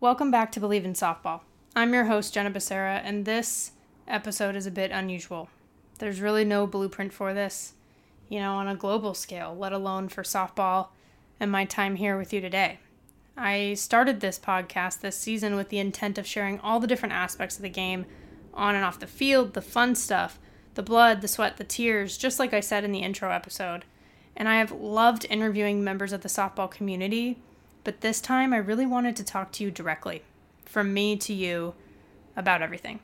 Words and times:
Welcome 0.00 0.30
back 0.30 0.52
to 0.52 0.60
Believe 0.60 0.84
in 0.84 0.92
Softball. 0.92 1.40
I'm 1.74 1.92
your 1.92 2.04
host, 2.04 2.32
Jenna 2.32 2.52
Becerra, 2.52 3.00
and 3.02 3.24
this 3.24 3.72
episode 4.06 4.54
is 4.54 4.64
a 4.64 4.70
bit 4.70 4.92
unusual. 4.92 5.48
There's 5.98 6.20
really 6.20 6.44
no 6.44 6.68
blueprint 6.68 7.12
for 7.12 7.34
this, 7.34 7.72
you 8.28 8.38
know, 8.38 8.52
on 8.52 8.68
a 8.68 8.76
global 8.76 9.12
scale, 9.12 9.56
let 9.58 9.72
alone 9.72 10.08
for 10.08 10.22
softball 10.22 10.90
and 11.40 11.50
my 11.50 11.64
time 11.64 11.96
here 11.96 12.16
with 12.16 12.32
you 12.32 12.40
today. 12.40 12.78
I 13.36 13.74
started 13.74 14.20
this 14.20 14.38
podcast 14.38 15.00
this 15.00 15.18
season 15.18 15.56
with 15.56 15.68
the 15.68 15.80
intent 15.80 16.16
of 16.16 16.28
sharing 16.28 16.60
all 16.60 16.78
the 16.78 16.86
different 16.86 17.14
aspects 17.16 17.56
of 17.56 17.62
the 17.62 17.68
game 17.68 18.06
on 18.54 18.76
and 18.76 18.84
off 18.84 19.00
the 19.00 19.08
field, 19.08 19.54
the 19.54 19.60
fun 19.60 19.96
stuff, 19.96 20.38
the 20.74 20.82
blood, 20.84 21.22
the 21.22 21.28
sweat, 21.28 21.56
the 21.56 21.64
tears, 21.64 22.16
just 22.16 22.38
like 22.38 22.54
I 22.54 22.60
said 22.60 22.84
in 22.84 22.92
the 22.92 23.00
intro 23.00 23.32
episode. 23.32 23.84
And 24.36 24.48
I 24.48 24.60
have 24.60 24.70
loved 24.70 25.26
interviewing 25.28 25.82
members 25.82 26.12
of 26.12 26.20
the 26.20 26.28
softball 26.28 26.70
community, 26.70 27.42
but 27.88 28.02
this 28.02 28.20
time 28.20 28.52
I 28.52 28.58
really 28.58 28.84
wanted 28.84 29.16
to 29.16 29.24
talk 29.24 29.50
to 29.52 29.64
you 29.64 29.70
directly, 29.70 30.20
from 30.66 30.92
me 30.92 31.16
to 31.16 31.32
you, 31.32 31.72
about 32.36 32.60
everything. 32.60 33.00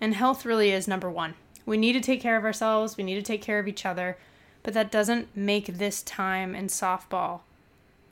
And 0.00 0.16
health 0.16 0.44
really 0.44 0.72
is 0.72 0.88
number 0.88 1.08
one. 1.08 1.34
We 1.64 1.76
need 1.76 1.92
to 1.92 2.00
take 2.00 2.20
care 2.20 2.36
of 2.36 2.42
ourselves, 2.42 2.96
we 2.96 3.04
need 3.04 3.14
to 3.14 3.22
take 3.22 3.40
care 3.40 3.60
of 3.60 3.68
each 3.68 3.86
other, 3.86 4.18
but 4.64 4.74
that 4.74 4.90
doesn't 4.90 5.28
make 5.36 5.66
this 5.66 6.02
time 6.02 6.56
in 6.56 6.66
softball 6.66 7.42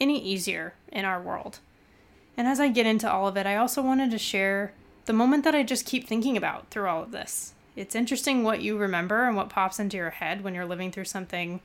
any 0.01 0.23
easier 0.23 0.75
in 0.93 1.05
our 1.05 1.21
world. 1.21 1.59
And 2.37 2.47
as 2.47 2.61
I 2.61 2.69
get 2.69 2.87
into 2.87 3.11
all 3.11 3.27
of 3.27 3.37
it, 3.37 3.45
I 3.45 3.57
also 3.57 3.83
wanted 3.83 4.13
to 4.13 4.19
share 4.19 4.73
the 5.07 5.13
moment 5.13 5.43
that 5.43 5.57
I 5.57 5.65
just 5.65 5.85
keep 5.85 6.07
thinking 6.07 6.37
about 6.37 6.71
through 6.71 6.87
all 6.87 7.03
of 7.03 7.11
this. 7.11 7.55
It's 7.75 7.97
interesting 7.97 8.45
what 8.45 8.63
you 8.63 8.79
remember 8.79 9.25
and 9.25 9.35
what 9.35 9.49
pops 9.49 9.81
into 9.81 9.97
your 9.97 10.11
head 10.11 10.45
when 10.45 10.55
you're 10.55 10.65
living 10.65 10.93
through 10.93 11.07
something 11.07 11.61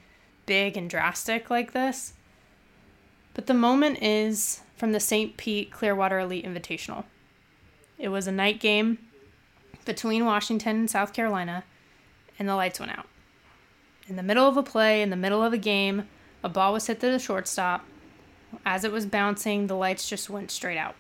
big 0.48 0.76
and 0.76 0.90
drastic 0.90 1.52
like 1.52 1.74
this. 1.74 2.14
But 3.34 3.48
the 3.48 3.54
moment 3.54 4.02
is 4.02 4.62
from 4.76 4.92
the 4.92 5.00
St. 5.00 5.38
Pete 5.38 5.72
Clearwater 5.72 6.20
Elite 6.20 6.46
Invitational. 6.46 7.06
It 7.98 8.10
was 8.10 8.28
a 8.28 8.32
night 8.32 8.60
game 8.60 8.98
between 9.86 10.26
Washington 10.26 10.76
and 10.76 10.90
South 10.90 11.14
Carolina, 11.14 11.64
and 12.38 12.48
the 12.48 12.56
lights 12.56 12.80
went 12.80 12.98
out. 12.98 13.08
In 14.08 14.16
the 14.16 14.24
middle 14.24 14.48
of 14.48 14.58
a 14.58 14.64
play, 14.64 15.02
in 15.02 15.10
the 15.10 15.16
middle 15.16 15.44
of 15.44 15.54
a 15.54 15.58
game, 15.58 16.08
a 16.44 16.50
ball 16.50 16.74
was 16.74 16.88
hit 16.88 17.00
to 17.00 17.12
the 17.12 17.20
shortstop. 17.20 17.86
As 18.66 18.84
it 18.84 18.92
was 18.92 19.06
bouncing, 19.06 19.68
the 19.68 19.76
lights 19.76 20.10
just 20.10 20.30
went 20.30 20.52
straight 20.52 20.78
out. 20.78 20.96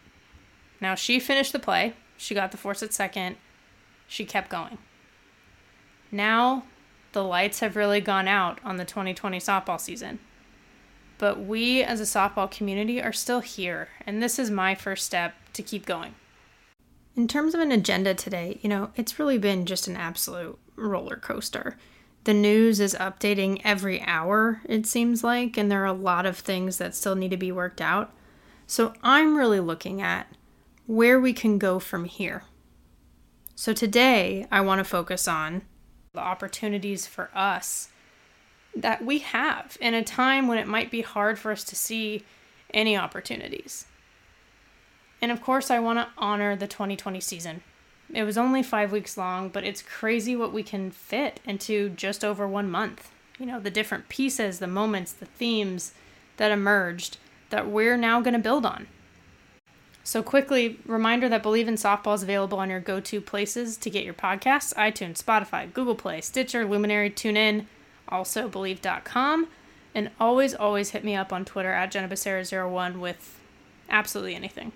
Now 0.79 0.95
she 0.95 1.19
finished 1.19 1.51
the 1.51 1.59
play. 1.59 1.93
She 2.17 2.35
got 2.35 2.51
the 2.51 2.57
force 2.57 2.81
at 2.83 2.93
second. 2.93 3.35
She 4.07 4.25
kept 4.25 4.49
going. 4.49 4.77
Now 6.11 6.63
the 7.13 7.23
lights 7.23 7.59
have 7.59 7.75
really 7.75 8.01
gone 8.01 8.27
out 8.27 8.59
on 8.63 8.77
the 8.77 8.85
2020 8.85 9.39
softball 9.39 9.79
season. 9.79 10.19
But 11.21 11.39
we 11.39 11.83
as 11.83 11.99
a 11.99 12.03
softball 12.03 12.49
community 12.49 12.99
are 12.99 13.13
still 13.13 13.41
here, 13.41 13.89
and 14.07 14.23
this 14.23 14.39
is 14.39 14.49
my 14.49 14.73
first 14.73 15.05
step 15.05 15.35
to 15.53 15.61
keep 15.61 15.85
going. 15.85 16.15
In 17.15 17.27
terms 17.27 17.53
of 17.53 17.61
an 17.61 17.71
agenda 17.71 18.15
today, 18.15 18.57
you 18.63 18.67
know, 18.67 18.89
it's 18.95 19.19
really 19.19 19.37
been 19.37 19.67
just 19.67 19.87
an 19.87 19.95
absolute 19.95 20.57
roller 20.75 21.17
coaster. 21.17 21.77
The 22.23 22.33
news 22.33 22.79
is 22.79 22.95
updating 22.95 23.61
every 23.63 24.01
hour, 24.01 24.61
it 24.65 24.87
seems 24.87 25.23
like, 25.23 25.57
and 25.57 25.69
there 25.69 25.83
are 25.83 25.85
a 25.85 25.93
lot 25.93 26.25
of 26.25 26.39
things 26.39 26.79
that 26.79 26.95
still 26.95 27.13
need 27.13 27.29
to 27.29 27.37
be 27.37 27.51
worked 27.51 27.81
out. 27.81 28.11
So 28.65 28.95
I'm 29.03 29.37
really 29.37 29.59
looking 29.59 30.01
at 30.01 30.25
where 30.87 31.19
we 31.19 31.33
can 31.33 31.59
go 31.59 31.77
from 31.77 32.05
here. 32.05 32.45
So 33.53 33.73
today, 33.73 34.47
I 34.51 34.61
want 34.61 34.79
to 34.79 34.83
focus 34.83 35.27
on 35.27 35.61
the 36.13 36.19
opportunities 36.19 37.05
for 37.05 37.29
us 37.35 37.89
that 38.75 39.03
we 39.03 39.19
have 39.19 39.77
in 39.81 39.93
a 39.93 40.03
time 40.03 40.47
when 40.47 40.57
it 40.57 40.67
might 40.67 40.91
be 40.91 41.01
hard 41.01 41.37
for 41.37 41.51
us 41.51 41.63
to 41.65 41.75
see 41.75 42.23
any 42.73 42.95
opportunities. 42.95 43.85
And 45.21 45.31
of 45.31 45.41
course, 45.41 45.69
I 45.69 45.79
want 45.79 45.99
to 45.99 46.07
honor 46.17 46.55
the 46.55 46.67
2020 46.67 47.19
season. 47.19 47.61
It 48.13 48.23
was 48.23 48.37
only 48.37 48.63
five 48.63 48.91
weeks 48.91 49.17
long, 49.17 49.49
but 49.49 49.63
it's 49.63 49.81
crazy 49.81 50.35
what 50.35 50.51
we 50.51 50.63
can 50.63 50.91
fit 50.91 51.39
into 51.45 51.89
just 51.89 52.25
over 52.25 52.47
one 52.47 52.69
month. 52.69 53.11
You 53.39 53.45
know, 53.45 53.59
the 53.59 53.71
different 53.71 54.09
pieces, 54.09 54.59
the 54.59 54.67
moments, 54.67 55.13
the 55.13 55.25
themes 55.25 55.93
that 56.37 56.51
emerged 56.51 57.17
that 57.49 57.69
we're 57.69 57.97
now 57.97 58.21
going 58.21 58.33
to 58.33 58.39
build 58.39 58.65
on. 58.65 58.87
So, 60.03 60.23
quickly, 60.23 60.79
reminder 60.85 61.29
that 61.29 61.43
Believe 61.43 61.67
in 61.67 61.75
Softball 61.75 62.15
is 62.15 62.23
available 62.23 62.57
on 62.57 62.69
your 62.69 62.79
go 62.79 62.99
to 62.99 63.21
places 63.21 63.77
to 63.77 63.89
get 63.89 64.03
your 64.03 64.15
podcasts 64.15 64.73
iTunes, 64.73 65.21
Spotify, 65.21 65.71
Google 65.71 65.95
Play, 65.95 66.21
Stitcher, 66.21 66.65
Luminary, 66.65 67.11
TuneIn, 67.11 67.65
also 68.11 68.47
Believe.com. 68.47 69.47
And 69.93 70.11
always, 70.19 70.53
always 70.53 70.91
hit 70.91 71.03
me 71.03 71.15
up 71.15 71.33
on 71.33 71.43
Twitter 71.43 71.71
at 71.71 71.91
JennaBecerra01 71.91 72.99
with 72.99 73.39
absolutely 73.89 74.35
anything. 74.35 74.71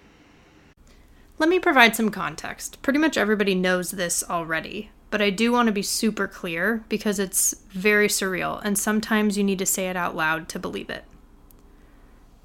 Let 1.38 1.50
me 1.50 1.60
provide 1.60 1.96
some 1.96 2.12
context. 2.12 2.82
Pretty 2.82 3.00
much 3.00 3.18
everybody 3.18 3.56
knows 3.56 3.92
this 3.92 4.24
already, 4.30 4.92
but 5.10 5.22
I 5.22 5.30
do 5.30 5.52
want 5.52 5.68
to 5.68 5.74
be 5.74 5.82
super 5.82 6.28
clear 6.28 6.84
because 6.88 7.20
it's 7.20 7.56
very 7.70 8.08
surreal 8.08 8.62
and 8.64 8.78
sometimes 8.78 9.38
you 9.38 9.44
need 9.44 9.60
to 9.60 9.66
say 9.66 9.90
it 9.90 9.98
out 9.98 10.16
loud 10.16 10.48
to 10.50 10.60
believe 10.60 10.90
it. 10.90 11.04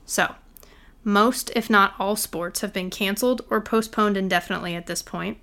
So, 0.06 0.34
most, 1.04 1.50
if 1.54 1.70
not 1.70 1.94
all, 1.98 2.16
sports 2.16 2.60
have 2.62 2.72
been 2.72 2.90
canceled 2.90 3.42
or 3.48 3.60
postponed 3.60 4.16
indefinitely 4.16 4.74
at 4.74 4.86
this 4.86 5.02
point. 5.02 5.38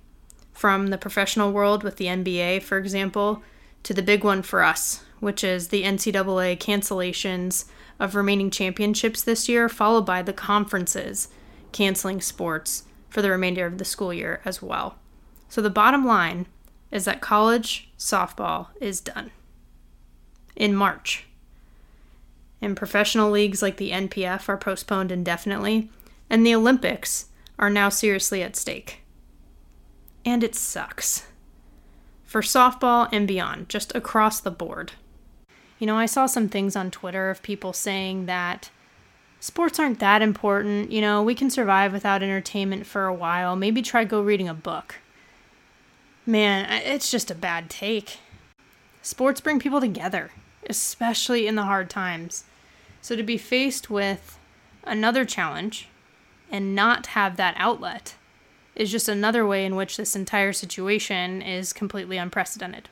From 0.52 0.88
the 0.88 0.98
professional 0.98 1.52
world 1.52 1.82
with 1.82 1.96
the 1.96 2.06
NBA, 2.06 2.62
for 2.62 2.76
example, 2.78 3.42
to 3.88 3.94
the 3.94 4.02
big 4.02 4.22
one 4.22 4.42
for 4.42 4.62
us, 4.62 5.02
which 5.18 5.42
is 5.42 5.68
the 5.68 5.82
NCAA 5.82 6.58
cancellations 6.58 7.64
of 7.98 8.14
remaining 8.14 8.50
championships 8.50 9.22
this 9.22 9.48
year, 9.48 9.66
followed 9.66 10.04
by 10.04 10.20
the 10.20 10.34
conferences 10.34 11.28
canceling 11.72 12.20
sports 12.20 12.82
for 13.08 13.22
the 13.22 13.30
remainder 13.30 13.64
of 13.64 13.78
the 13.78 13.86
school 13.86 14.12
year 14.12 14.42
as 14.44 14.60
well. 14.60 14.98
So 15.48 15.62
the 15.62 15.70
bottom 15.70 16.04
line 16.06 16.44
is 16.90 17.06
that 17.06 17.22
college 17.22 17.88
softball 17.98 18.66
is 18.78 19.00
done 19.00 19.30
in 20.54 20.74
March. 20.74 21.24
And 22.60 22.76
professional 22.76 23.30
leagues 23.30 23.62
like 23.62 23.78
the 23.78 23.92
NPF 23.92 24.50
are 24.50 24.58
postponed 24.58 25.10
indefinitely, 25.10 25.90
and 26.28 26.44
the 26.44 26.54
Olympics 26.54 27.30
are 27.58 27.70
now 27.70 27.88
seriously 27.88 28.42
at 28.42 28.54
stake. 28.54 29.00
And 30.26 30.44
it 30.44 30.54
sucks. 30.54 31.26
For 32.28 32.42
softball 32.42 33.08
and 33.10 33.26
beyond, 33.26 33.70
just 33.70 33.94
across 33.94 34.38
the 34.38 34.50
board. 34.50 34.92
You 35.78 35.86
know, 35.86 35.96
I 35.96 36.04
saw 36.04 36.26
some 36.26 36.50
things 36.50 36.76
on 36.76 36.90
Twitter 36.90 37.30
of 37.30 37.42
people 37.42 37.72
saying 37.72 38.26
that 38.26 38.68
sports 39.40 39.78
aren't 39.78 39.98
that 40.00 40.20
important. 40.20 40.92
You 40.92 41.00
know, 41.00 41.22
we 41.22 41.34
can 41.34 41.48
survive 41.48 41.90
without 41.90 42.22
entertainment 42.22 42.84
for 42.84 43.06
a 43.06 43.14
while. 43.14 43.56
Maybe 43.56 43.80
try 43.80 44.04
go 44.04 44.20
reading 44.20 44.46
a 44.46 44.52
book. 44.52 44.96
Man, 46.26 46.70
it's 46.70 47.10
just 47.10 47.30
a 47.30 47.34
bad 47.34 47.70
take. 47.70 48.18
Sports 49.00 49.40
bring 49.40 49.58
people 49.58 49.80
together, 49.80 50.32
especially 50.68 51.46
in 51.46 51.54
the 51.54 51.62
hard 51.62 51.88
times. 51.88 52.44
So 53.00 53.16
to 53.16 53.22
be 53.22 53.38
faced 53.38 53.88
with 53.88 54.38
another 54.84 55.24
challenge 55.24 55.88
and 56.50 56.74
not 56.74 57.06
have 57.06 57.38
that 57.38 57.54
outlet 57.56 58.16
is 58.78 58.90
just 58.90 59.08
another 59.08 59.44
way 59.44 59.66
in 59.66 59.76
which 59.76 59.96
this 59.96 60.16
entire 60.16 60.52
situation 60.52 61.42
is 61.42 61.72
completely 61.72 62.16
unprecedented. 62.16 62.88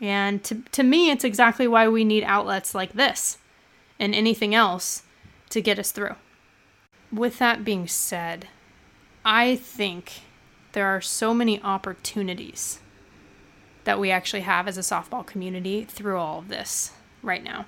And 0.00 0.42
to, 0.44 0.62
to 0.72 0.82
me, 0.82 1.10
it's 1.10 1.24
exactly 1.24 1.68
why 1.68 1.88
we 1.88 2.04
need 2.04 2.24
outlets 2.24 2.74
like 2.74 2.94
this 2.94 3.36
and 3.98 4.14
anything 4.14 4.54
else 4.54 5.02
to 5.50 5.60
get 5.60 5.78
us 5.78 5.90
through. 5.90 6.14
With 7.12 7.38
that 7.38 7.64
being 7.64 7.88
said, 7.88 8.48
I 9.24 9.56
think 9.56 10.22
there 10.72 10.86
are 10.86 11.00
so 11.00 11.34
many 11.34 11.60
opportunities 11.60 12.78
that 13.84 13.98
we 13.98 14.10
actually 14.10 14.42
have 14.42 14.68
as 14.68 14.78
a 14.78 14.82
softball 14.82 15.26
community 15.26 15.84
through 15.84 16.18
all 16.18 16.38
of 16.38 16.48
this 16.48 16.92
right 17.22 17.42
now. 17.42 17.66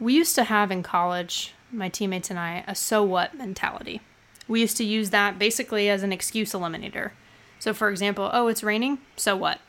We 0.00 0.14
used 0.14 0.34
to 0.36 0.44
have 0.44 0.70
in 0.70 0.82
college, 0.82 1.54
my 1.70 1.88
teammates 1.88 2.30
and 2.30 2.38
I, 2.38 2.64
a 2.66 2.74
so 2.74 3.02
what 3.02 3.36
mentality. 3.36 4.00
We 4.48 4.60
used 4.60 4.76
to 4.78 4.84
use 4.84 5.10
that 5.10 5.38
basically 5.38 5.88
as 5.88 6.02
an 6.02 6.12
excuse 6.12 6.52
eliminator. 6.52 7.10
So, 7.58 7.72
for 7.74 7.90
example, 7.90 8.30
oh, 8.32 8.48
it's 8.48 8.62
raining, 8.62 8.98
so 9.16 9.36
what? 9.36 9.60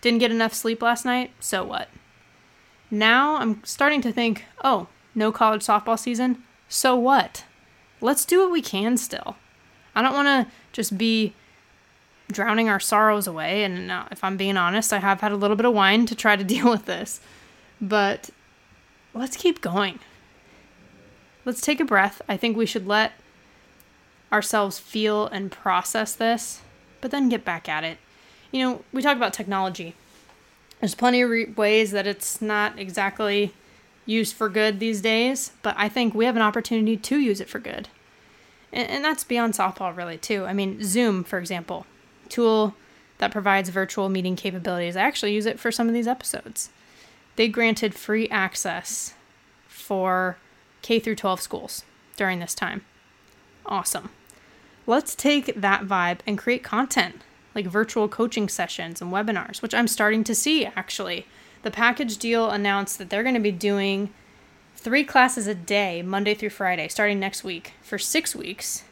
Didn't 0.00 0.20
get 0.20 0.30
enough 0.30 0.54
sleep 0.54 0.80
last 0.80 1.04
night, 1.04 1.32
so 1.38 1.62
what? 1.62 1.88
Now 2.90 3.36
I'm 3.36 3.62
starting 3.64 4.00
to 4.02 4.12
think, 4.12 4.44
oh, 4.64 4.88
no 5.14 5.30
college 5.30 5.64
softball 5.64 5.98
season, 5.98 6.42
so 6.68 6.96
what? 6.96 7.44
let's 8.00 8.24
do 8.24 8.40
what 8.40 8.50
we 8.50 8.62
can 8.62 8.96
still. 8.96 9.36
I 9.94 10.02
don't 10.02 10.14
want 10.14 10.26
to 10.28 10.52
just 10.72 10.96
be 10.96 11.34
drowning 12.30 12.68
our 12.68 12.80
sorrows 12.80 13.26
away. 13.26 13.64
And 13.64 13.92
if 14.10 14.22
I'm 14.24 14.36
being 14.36 14.56
honest, 14.56 14.92
I 14.92 14.98
have 14.98 15.20
had 15.20 15.32
a 15.32 15.36
little 15.36 15.56
bit 15.56 15.66
of 15.66 15.74
wine 15.74 16.06
to 16.06 16.14
try 16.14 16.36
to 16.36 16.44
deal 16.54 16.70
with 16.70 16.86
this. 16.86 17.20
But 17.80 18.30
let's 19.14 19.36
keep 19.36 19.60
going. 19.60 19.98
Let's 21.44 21.60
take 21.60 21.80
a 21.80 21.84
breath. 21.84 22.20
I 22.28 22.36
think 22.36 22.56
we 22.56 22.66
should 22.66 22.86
let 22.86 23.12
ourselves 24.32 24.78
feel 24.78 25.26
and 25.26 25.50
process 25.50 26.14
this, 26.14 26.60
but 27.00 27.10
then 27.10 27.28
get 27.28 27.44
back 27.44 27.68
at 27.68 27.84
it. 27.84 27.98
You 28.52 28.62
know, 28.62 28.84
we 28.92 29.02
talk 29.02 29.16
about 29.16 29.32
technology. 29.32 29.94
There's 30.80 30.94
plenty 30.94 31.20
of 31.20 31.30
re- 31.30 31.46
ways 31.46 31.90
that 31.90 32.06
it's 32.06 32.40
not 32.40 32.78
exactly 32.78 33.52
used 34.06 34.34
for 34.34 34.48
good 34.48 34.80
these 34.80 35.00
days, 35.00 35.52
but 35.62 35.74
I 35.78 35.88
think 35.88 36.14
we 36.14 36.24
have 36.24 36.36
an 36.36 36.42
opportunity 36.42 36.96
to 36.96 37.18
use 37.18 37.40
it 37.40 37.48
for 37.48 37.58
good. 37.58 37.88
And, 38.72 38.88
and 38.88 39.04
that's 39.04 39.24
beyond 39.24 39.54
softball, 39.54 39.96
really, 39.96 40.18
too. 40.18 40.44
I 40.46 40.52
mean, 40.52 40.82
Zoom, 40.82 41.24
for 41.24 41.38
example, 41.38 41.86
tool 42.28 42.74
that 43.18 43.30
provides 43.30 43.68
virtual 43.68 44.08
meeting 44.08 44.36
capabilities. 44.36 44.96
I 44.96 45.02
actually 45.02 45.34
use 45.34 45.46
it 45.46 45.60
for 45.60 45.70
some 45.70 45.88
of 45.88 45.94
these 45.94 46.08
episodes. 46.08 46.70
They 47.36 47.48
granted 47.48 47.94
free 47.94 48.28
access 48.28 49.14
for 49.68 50.38
K 50.82 50.98
through 50.98 51.16
12 51.16 51.40
schools 51.40 51.84
during 52.16 52.38
this 52.38 52.54
time. 52.54 52.84
Awesome. 53.66 54.10
Let's 54.90 55.14
take 55.14 55.54
that 55.54 55.84
vibe 55.84 56.18
and 56.26 56.36
create 56.36 56.64
content 56.64 57.22
like 57.54 57.64
virtual 57.64 58.08
coaching 58.08 58.48
sessions 58.48 59.00
and 59.00 59.12
webinars, 59.12 59.62
which 59.62 59.72
I'm 59.72 59.86
starting 59.86 60.24
to 60.24 60.34
see 60.34 60.66
actually. 60.66 61.28
The 61.62 61.70
package 61.70 62.18
deal 62.18 62.50
announced 62.50 62.98
that 62.98 63.08
they're 63.08 63.22
going 63.22 63.36
to 63.36 63.40
be 63.40 63.52
doing 63.52 64.10
three 64.74 65.04
classes 65.04 65.46
a 65.46 65.54
day, 65.54 66.02
Monday 66.02 66.34
through 66.34 66.50
Friday, 66.50 66.88
starting 66.88 67.20
next 67.20 67.44
week 67.44 67.74
for 67.80 67.98
six 67.98 68.34
weeks. 68.34 68.82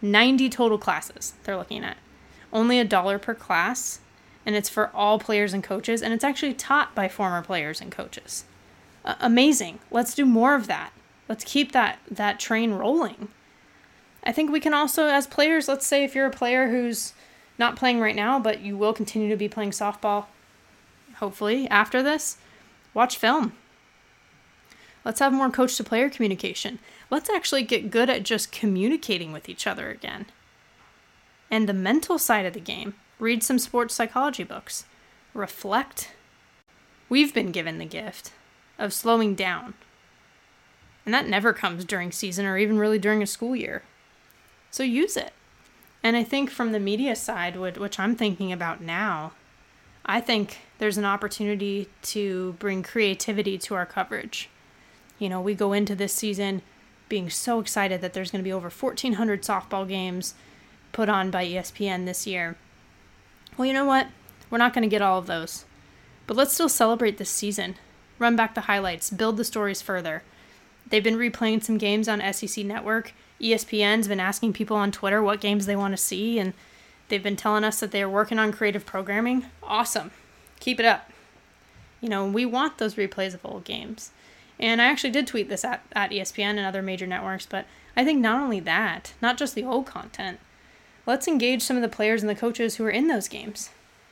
90 0.00 0.48
total 0.48 0.78
classes 0.78 1.34
they're 1.44 1.58
looking 1.58 1.84
at. 1.84 1.98
Only 2.50 2.80
a 2.80 2.84
dollar 2.86 3.18
per 3.18 3.34
class, 3.34 4.00
and 4.46 4.56
it's 4.56 4.70
for 4.70 4.88
all 4.94 5.18
players 5.18 5.52
and 5.52 5.62
coaches, 5.62 6.00
and 6.00 6.14
it's 6.14 6.24
actually 6.24 6.54
taught 6.54 6.94
by 6.94 7.06
former 7.06 7.42
players 7.42 7.82
and 7.82 7.92
coaches. 7.92 8.46
Uh, 9.04 9.16
amazing. 9.20 9.80
Let's 9.90 10.14
do 10.14 10.24
more 10.24 10.54
of 10.54 10.68
that. 10.68 10.94
Let's 11.28 11.44
keep 11.44 11.72
that 11.72 11.98
that 12.10 12.40
train 12.40 12.72
rolling. 12.72 13.28
I 14.24 14.32
think 14.32 14.50
we 14.50 14.60
can 14.60 14.74
also 14.74 15.06
as 15.06 15.26
players, 15.26 15.68
let's 15.68 15.86
say 15.86 16.02
if 16.02 16.14
you're 16.14 16.26
a 16.26 16.30
player 16.30 16.70
who's 16.70 17.12
not 17.58 17.76
playing 17.76 18.00
right 18.00 18.16
now, 18.16 18.38
but 18.38 18.60
you 18.60 18.76
will 18.76 18.92
continue 18.92 19.28
to 19.28 19.36
be 19.36 19.48
playing 19.48 19.70
softball 19.70 20.26
hopefully 21.16 21.68
after 21.68 22.02
this, 22.02 22.38
watch 22.92 23.16
film. 23.16 23.52
Let's 25.04 25.20
have 25.20 25.32
more 25.32 25.50
coach 25.50 25.76
to 25.76 25.84
player 25.84 26.08
communication. 26.08 26.78
Let's 27.10 27.30
actually 27.30 27.62
get 27.62 27.90
good 27.90 28.10
at 28.10 28.22
just 28.22 28.50
communicating 28.50 29.32
with 29.32 29.48
each 29.48 29.66
other 29.66 29.90
again. 29.90 30.26
And 31.50 31.68
the 31.68 31.74
mental 31.74 32.18
side 32.18 32.46
of 32.46 32.54
the 32.54 32.60
game, 32.60 32.94
read 33.18 33.42
some 33.42 33.58
sports 33.58 33.94
psychology 33.94 34.42
books, 34.42 34.86
reflect. 35.34 36.10
We've 37.08 37.34
been 37.34 37.52
given 37.52 37.78
the 37.78 37.84
gift 37.84 38.32
of 38.78 38.92
slowing 38.92 39.34
down 39.34 39.74
and 41.04 41.12
that 41.12 41.28
never 41.28 41.52
comes 41.52 41.84
during 41.84 42.12
season 42.12 42.46
or 42.46 42.56
even 42.56 42.78
really 42.78 42.98
during 42.98 43.22
a 43.22 43.26
school 43.26 43.54
year. 43.54 43.82
So 44.74 44.82
use 44.82 45.16
it. 45.16 45.32
And 46.02 46.16
I 46.16 46.24
think 46.24 46.50
from 46.50 46.72
the 46.72 46.80
media 46.80 47.14
side, 47.14 47.54
which 47.54 48.00
I'm 48.00 48.16
thinking 48.16 48.52
about 48.52 48.80
now, 48.80 49.30
I 50.04 50.20
think 50.20 50.62
there's 50.78 50.98
an 50.98 51.04
opportunity 51.04 51.88
to 52.02 52.54
bring 52.54 52.82
creativity 52.82 53.56
to 53.56 53.76
our 53.76 53.86
coverage. 53.86 54.48
You 55.16 55.28
know, 55.28 55.40
we 55.40 55.54
go 55.54 55.72
into 55.72 55.94
this 55.94 56.12
season 56.12 56.60
being 57.08 57.30
so 57.30 57.60
excited 57.60 58.00
that 58.00 58.14
there's 58.14 58.32
going 58.32 58.42
to 58.42 58.48
be 58.48 58.52
over 58.52 58.68
1,400 58.68 59.44
softball 59.44 59.86
games 59.86 60.34
put 60.90 61.08
on 61.08 61.30
by 61.30 61.46
ESPN 61.46 62.04
this 62.04 62.26
year. 62.26 62.56
Well, 63.56 63.66
you 63.66 63.72
know 63.72 63.84
what? 63.84 64.08
We're 64.50 64.58
not 64.58 64.74
going 64.74 64.82
to 64.82 64.88
get 64.88 65.02
all 65.02 65.20
of 65.20 65.28
those. 65.28 65.66
But 66.26 66.36
let's 66.36 66.52
still 66.52 66.68
celebrate 66.68 67.18
this 67.18 67.30
season. 67.30 67.76
Run 68.18 68.34
back 68.34 68.56
the 68.56 68.62
highlights, 68.62 69.10
build 69.10 69.36
the 69.36 69.44
stories 69.44 69.82
further. 69.82 70.24
They've 70.90 71.04
been 71.04 71.14
replaying 71.14 71.62
some 71.62 71.78
games 71.78 72.08
on 72.08 72.20
SEC 72.32 72.64
Network. 72.64 73.12
ESPN's 73.44 74.08
been 74.08 74.20
asking 74.20 74.54
people 74.54 74.76
on 74.76 74.90
Twitter 74.90 75.22
what 75.22 75.40
games 75.40 75.66
they 75.66 75.76
want 75.76 75.92
to 75.92 76.02
see, 76.02 76.38
and 76.38 76.54
they've 77.08 77.22
been 77.22 77.36
telling 77.36 77.62
us 77.62 77.78
that 77.80 77.90
they're 77.90 78.08
working 78.08 78.38
on 78.38 78.52
creative 78.52 78.86
programming. 78.86 79.44
Awesome. 79.62 80.10
Keep 80.60 80.80
it 80.80 80.86
up. 80.86 81.10
You 82.00 82.08
know, 82.08 82.26
we 82.26 82.46
want 82.46 82.78
those 82.78 82.94
replays 82.94 83.34
of 83.34 83.44
old 83.44 83.64
games. 83.64 84.10
And 84.58 84.80
I 84.80 84.86
actually 84.86 85.10
did 85.10 85.26
tweet 85.26 85.48
this 85.48 85.64
at, 85.64 85.84
at 85.92 86.10
ESPN 86.10 86.56
and 86.56 86.60
other 86.60 86.82
major 86.82 87.06
networks, 87.06 87.44
but 87.44 87.66
I 87.96 88.04
think 88.04 88.20
not 88.20 88.40
only 88.40 88.60
that, 88.60 89.12
not 89.20 89.36
just 89.36 89.54
the 89.54 89.64
old 89.64 89.86
content, 89.86 90.38
let's 91.06 91.28
engage 91.28 91.62
some 91.62 91.76
of 91.76 91.82
the 91.82 91.88
players 91.88 92.22
and 92.22 92.30
the 92.30 92.34
coaches 92.34 92.76
who 92.76 92.84
are 92.84 92.90
in 92.90 93.08
those 93.08 93.28
games. 93.28 93.70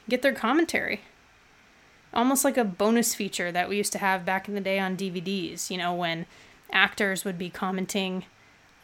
Get 0.09 0.23
their 0.23 0.35
commentary. 0.35 1.01
Almost 2.13 2.45
like 2.45 2.59
a 2.59 2.65
bonus 2.65 3.15
feature 3.15 3.51
that 3.53 3.69
we 3.69 3.79
used 3.79 3.93
to 3.93 3.99
have 3.99 4.27
back 4.27 4.49
in 4.49 4.55
the 4.55 4.61
day 4.61 4.79
on 4.79 4.97
DVDs, 4.97 5.71
you 5.71 5.79
know, 5.79 5.95
when 5.95 6.27
actors 6.71 7.25
would 7.25 7.39
be 7.39 7.49
commenting 7.49 8.25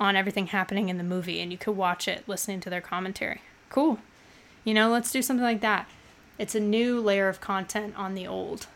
on 0.00 0.16
everything 0.16 0.48
happening 0.48 0.88
in 0.88 0.98
the 0.98 1.04
movie 1.04 1.40
and 1.40 1.50
you 1.50 1.58
could 1.58 1.76
watch 1.76 2.06
it 2.06 2.28
listening 2.28 2.60
to 2.60 2.70
their 2.70 2.80
commentary. 2.80 3.40
Cool. 3.68 3.98
You 4.64 4.74
know, 4.74 4.90
let's 4.90 5.10
do 5.10 5.22
something 5.22 5.44
like 5.44 5.60
that. 5.60 5.88
It's 6.38 6.54
a 6.54 6.60
new 6.60 7.00
layer 7.00 7.28
of 7.28 7.40
content 7.40 7.94
on 7.96 8.14
the 8.14 8.26
old. 8.26 8.66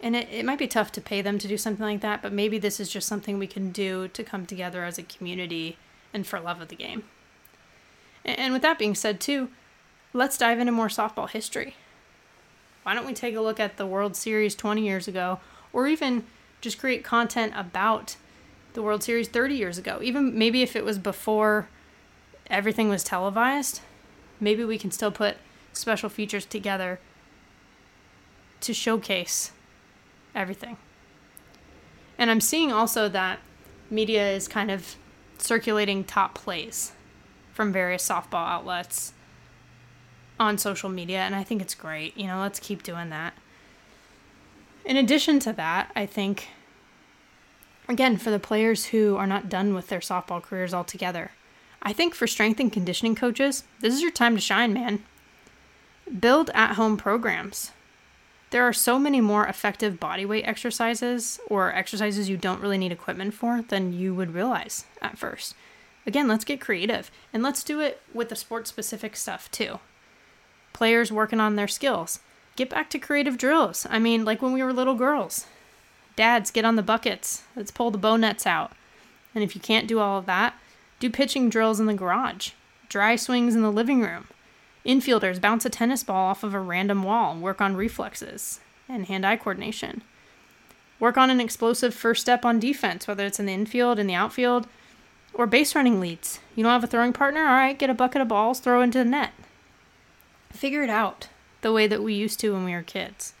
And 0.00 0.14
it, 0.14 0.28
it 0.30 0.44
might 0.44 0.58
be 0.58 0.68
tough 0.68 0.92
to 0.92 1.00
pay 1.00 1.20
them 1.20 1.38
to 1.38 1.48
do 1.48 1.58
something 1.58 1.84
like 1.84 2.00
that, 2.02 2.22
but 2.22 2.32
maybe 2.32 2.58
this 2.58 2.78
is 2.78 2.88
just 2.88 3.08
something 3.08 3.38
we 3.38 3.48
can 3.48 3.72
do 3.72 4.06
to 4.08 4.22
come 4.22 4.46
together 4.46 4.84
as 4.84 4.98
a 4.98 5.02
community 5.02 5.76
and 6.14 6.26
for 6.26 6.38
love 6.38 6.60
of 6.60 6.68
the 6.68 6.76
game. 6.76 7.02
And, 8.24 8.38
and 8.38 8.52
with 8.52 8.62
that 8.62 8.78
being 8.78 8.94
said, 8.94 9.20
too, 9.20 9.48
let's 10.12 10.38
dive 10.38 10.60
into 10.60 10.70
more 10.70 10.86
softball 10.86 11.28
history. 11.28 11.74
Why 12.84 12.94
don't 12.94 13.06
we 13.06 13.14
take 13.14 13.34
a 13.34 13.40
look 13.40 13.58
at 13.58 13.76
the 13.76 13.86
World 13.86 14.14
Series 14.14 14.54
20 14.54 14.82
years 14.82 15.08
ago, 15.08 15.40
or 15.72 15.88
even 15.88 16.24
just 16.60 16.78
create 16.78 17.04
content 17.04 17.52
about 17.56 18.16
the 18.78 18.84
World 18.84 19.02
Series 19.02 19.26
30 19.26 19.56
years 19.56 19.76
ago. 19.76 19.98
Even 20.04 20.38
maybe 20.38 20.62
if 20.62 20.76
it 20.76 20.84
was 20.84 21.00
before 21.00 21.68
everything 22.48 22.88
was 22.88 23.02
televised, 23.02 23.80
maybe 24.38 24.64
we 24.64 24.78
can 24.78 24.92
still 24.92 25.10
put 25.10 25.36
special 25.72 26.08
features 26.08 26.46
together 26.46 27.00
to 28.60 28.72
showcase 28.72 29.50
everything. 30.32 30.76
And 32.16 32.30
I'm 32.30 32.40
seeing 32.40 32.70
also 32.70 33.08
that 33.08 33.40
media 33.90 34.30
is 34.30 34.46
kind 34.46 34.70
of 34.70 34.94
circulating 35.38 36.04
top 36.04 36.36
plays 36.36 36.92
from 37.52 37.72
various 37.72 38.08
softball 38.08 38.46
outlets 38.48 39.12
on 40.38 40.56
social 40.56 40.88
media, 40.88 41.18
and 41.18 41.34
I 41.34 41.42
think 41.42 41.60
it's 41.60 41.74
great. 41.74 42.16
You 42.16 42.28
know, 42.28 42.40
let's 42.40 42.60
keep 42.60 42.84
doing 42.84 43.10
that. 43.10 43.34
In 44.84 44.96
addition 44.96 45.40
to 45.40 45.52
that, 45.54 45.90
I 45.96 46.06
think, 46.06 46.50
again, 47.88 48.16
for 48.16 48.30
the 48.30 48.38
players 48.38 48.86
who 48.86 49.16
are 49.16 49.26
not 49.26 49.48
done 49.48 49.74
with 49.74 49.88
their 49.88 50.00
softball 50.00 50.42
careers 50.42 50.74
altogether, 50.74 51.32
I 51.82 51.92
think 51.92 52.14
for 52.14 52.26
strength 52.26 52.60
and 52.60 52.72
conditioning 52.72 53.14
coaches, 53.14 53.64
this 53.80 53.94
is 53.94 54.02
your 54.02 54.10
time 54.10 54.34
to 54.34 54.40
shine, 54.40 54.72
man. 54.72 55.04
Build 56.20 56.50
at 56.54 56.74
home 56.74 56.96
programs. 56.96 57.72
There 58.50 58.64
are 58.64 58.72
so 58.72 58.98
many 58.98 59.20
more 59.20 59.46
effective 59.46 60.00
bodyweight 60.00 60.46
exercises 60.46 61.38
or 61.48 61.72
exercises 61.72 62.28
you 62.28 62.36
don't 62.36 62.60
really 62.60 62.78
need 62.78 62.92
equipment 62.92 63.34
for 63.34 63.62
than 63.68 63.92
you 63.92 64.14
would 64.14 64.34
realize 64.34 64.86
at 65.02 65.18
first. 65.18 65.54
Again, 66.06 66.28
let's 66.28 66.44
get 66.44 66.60
creative 66.60 67.10
and 67.32 67.42
let's 67.42 67.62
do 67.62 67.80
it 67.80 68.00
with 68.14 68.30
the 68.30 68.36
sport 68.36 68.66
specific 68.66 69.16
stuff 69.16 69.50
too. 69.50 69.80
Players 70.72 71.12
working 71.12 71.40
on 71.40 71.56
their 71.56 71.68
skills 71.68 72.20
get 72.56 72.70
back 72.70 72.88
to 72.90 72.98
creative 72.98 73.36
drills. 73.36 73.86
I 73.90 73.98
mean, 73.98 74.24
like 74.24 74.40
when 74.40 74.52
we 74.52 74.62
were 74.62 74.72
little 74.72 74.94
girls. 74.94 75.44
Dads, 76.18 76.50
get 76.50 76.64
on 76.64 76.74
the 76.74 76.82
buckets. 76.82 77.44
Let's 77.54 77.70
pull 77.70 77.92
the 77.92 77.96
bow 77.96 78.16
nets 78.16 78.44
out. 78.44 78.72
And 79.36 79.44
if 79.44 79.54
you 79.54 79.60
can't 79.60 79.86
do 79.86 80.00
all 80.00 80.18
of 80.18 80.26
that, 80.26 80.54
do 80.98 81.10
pitching 81.10 81.48
drills 81.48 81.78
in 81.78 81.86
the 81.86 81.94
garage, 81.94 82.50
dry 82.88 83.14
swings 83.14 83.54
in 83.54 83.62
the 83.62 83.70
living 83.70 84.00
room. 84.00 84.26
Infielders 84.84 85.40
bounce 85.40 85.64
a 85.64 85.70
tennis 85.70 86.02
ball 86.02 86.28
off 86.28 86.42
of 86.42 86.54
a 86.54 86.58
random 86.58 87.04
wall 87.04 87.30
and 87.30 87.40
work 87.40 87.60
on 87.60 87.76
reflexes 87.76 88.58
and 88.88 89.06
hand 89.06 89.24
eye 89.24 89.36
coordination. 89.36 90.02
Work 90.98 91.16
on 91.16 91.30
an 91.30 91.40
explosive 91.40 91.94
first 91.94 92.22
step 92.22 92.44
on 92.44 92.58
defense, 92.58 93.06
whether 93.06 93.24
it's 93.24 93.38
in 93.38 93.46
the 93.46 93.52
infield, 93.52 94.00
in 94.00 94.08
the 94.08 94.14
outfield, 94.14 94.66
or 95.32 95.46
base 95.46 95.76
running 95.76 96.00
leads. 96.00 96.40
You 96.56 96.64
don't 96.64 96.72
have 96.72 96.82
a 96.82 96.88
throwing 96.88 97.12
partner? 97.12 97.42
All 97.42 97.52
right, 97.52 97.78
get 97.78 97.90
a 97.90 97.94
bucket 97.94 98.22
of 98.22 98.26
balls, 98.26 98.58
throw 98.58 98.82
into 98.82 98.98
the 98.98 99.04
net. 99.04 99.34
Figure 100.50 100.82
it 100.82 100.90
out 100.90 101.28
the 101.60 101.72
way 101.72 101.86
that 101.86 102.02
we 102.02 102.12
used 102.12 102.40
to 102.40 102.54
when 102.54 102.64
we 102.64 102.72
were 102.72 102.82
kids. 102.82 103.34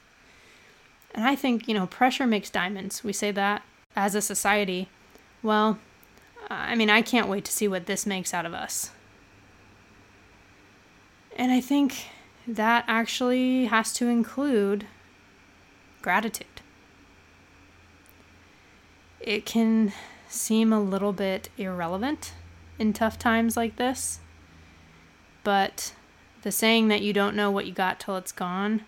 And 1.18 1.26
I 1.26 1.34
think, 1.34 1.66
you 1.66 1.74
know, 1.74 1.88
pressure 1.88 2.28
makes 2.28 2.48
diamonds. 2.48 3.02
We 3.02 3.12
say 3.12 3.32
that 3.32 3.62
as 3.96 4.14
a 4.14 4.22
society. 4.22 4.88
Well, 5.42 5.80
I 6.48 6.76
mean, 6.76 6.90
I 6.90 7.02
can't 7.02 7.26
wait 7.26 7.44
to 7.46 7.50
see 7.50 7.66
what 7.66 7.86
this 7.86 8.06
makes 8.06 8.32
out 8.32 8.46
of 8.46 8.54
us. 8.54 8.92
And 11.36 11.50
I 11.50 11.60
think 11.60 12.06
that 12.46 12.84
actually 12.86 13.64
has 13.64 13.92
to 13.94 14.06
include 14.06 14.86
gratitude. 16.02 16.60
It 19.18 19.44
can 19.44 19.92
seem 20.28 20.72
a 20.72 20.80
little 20.80 21.12
bit 21.12 21.48
irrelevant 21.58 22.32
in 22.78 22.92
tough 22.92 23.18
times 23.18 23.56
like 23.56 23.74
this. 23.74 24.20
But 25.42 25.94
the 26.42 26.52
saying 26.52 26.86
that 26.86 27.02
you 27.02 27.12
don't 27.12 27.34
know 27.34 27.50
what 27.50 27.66
you 27.66 27.72
got 27.72 27.98
till 27.98 28.14
it's 28.14 28.30
gone 28.30 28.82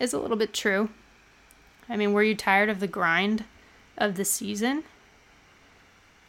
is 0.00 0.12
a 0.12 0.18
little 0.18 0.36
bit 0.36 0.52
true. 0.52 0.88
I 1.88 1.96
mean, 1.96 2.12
were 2.12 2.22
you 2.22 2.34
tired 2.34 2.68
of 2.68 2.80
the 2.80 2.86
grind 2.86 3.44
of 3.96 4.16
the 4.16 4.24
season? 4.24 4.84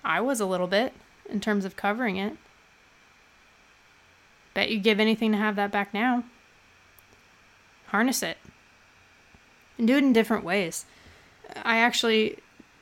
I 0.03 0.21
was 0.21 0.39
a 0.39 0.45
little 0.45 0.67
bit 0.67 0.93
in 1.29 1.39
terms 1.39 1.65
of 1.65 1.75
covering 1.75 2.17
it. 2.17 2.37
Bet 4.53 4.69
you'd 4.69 4.83
give 4.83 4.99
anything 4.99 5.31
to 5.31 5.37
have 5.37 5.55
that 5.55 5.71
back 5.71 5.93
now. 5.93 6.23
Harness 7.87 8.23
it. 8.23 8.37
And 9.77 9.87
do 9.87 9.95
it 9.95 10.03
in 10.03 10.13
different 10.13 10.43
ways. 10.43 10.85
I 11.63 11.77
actually 11.77 12.39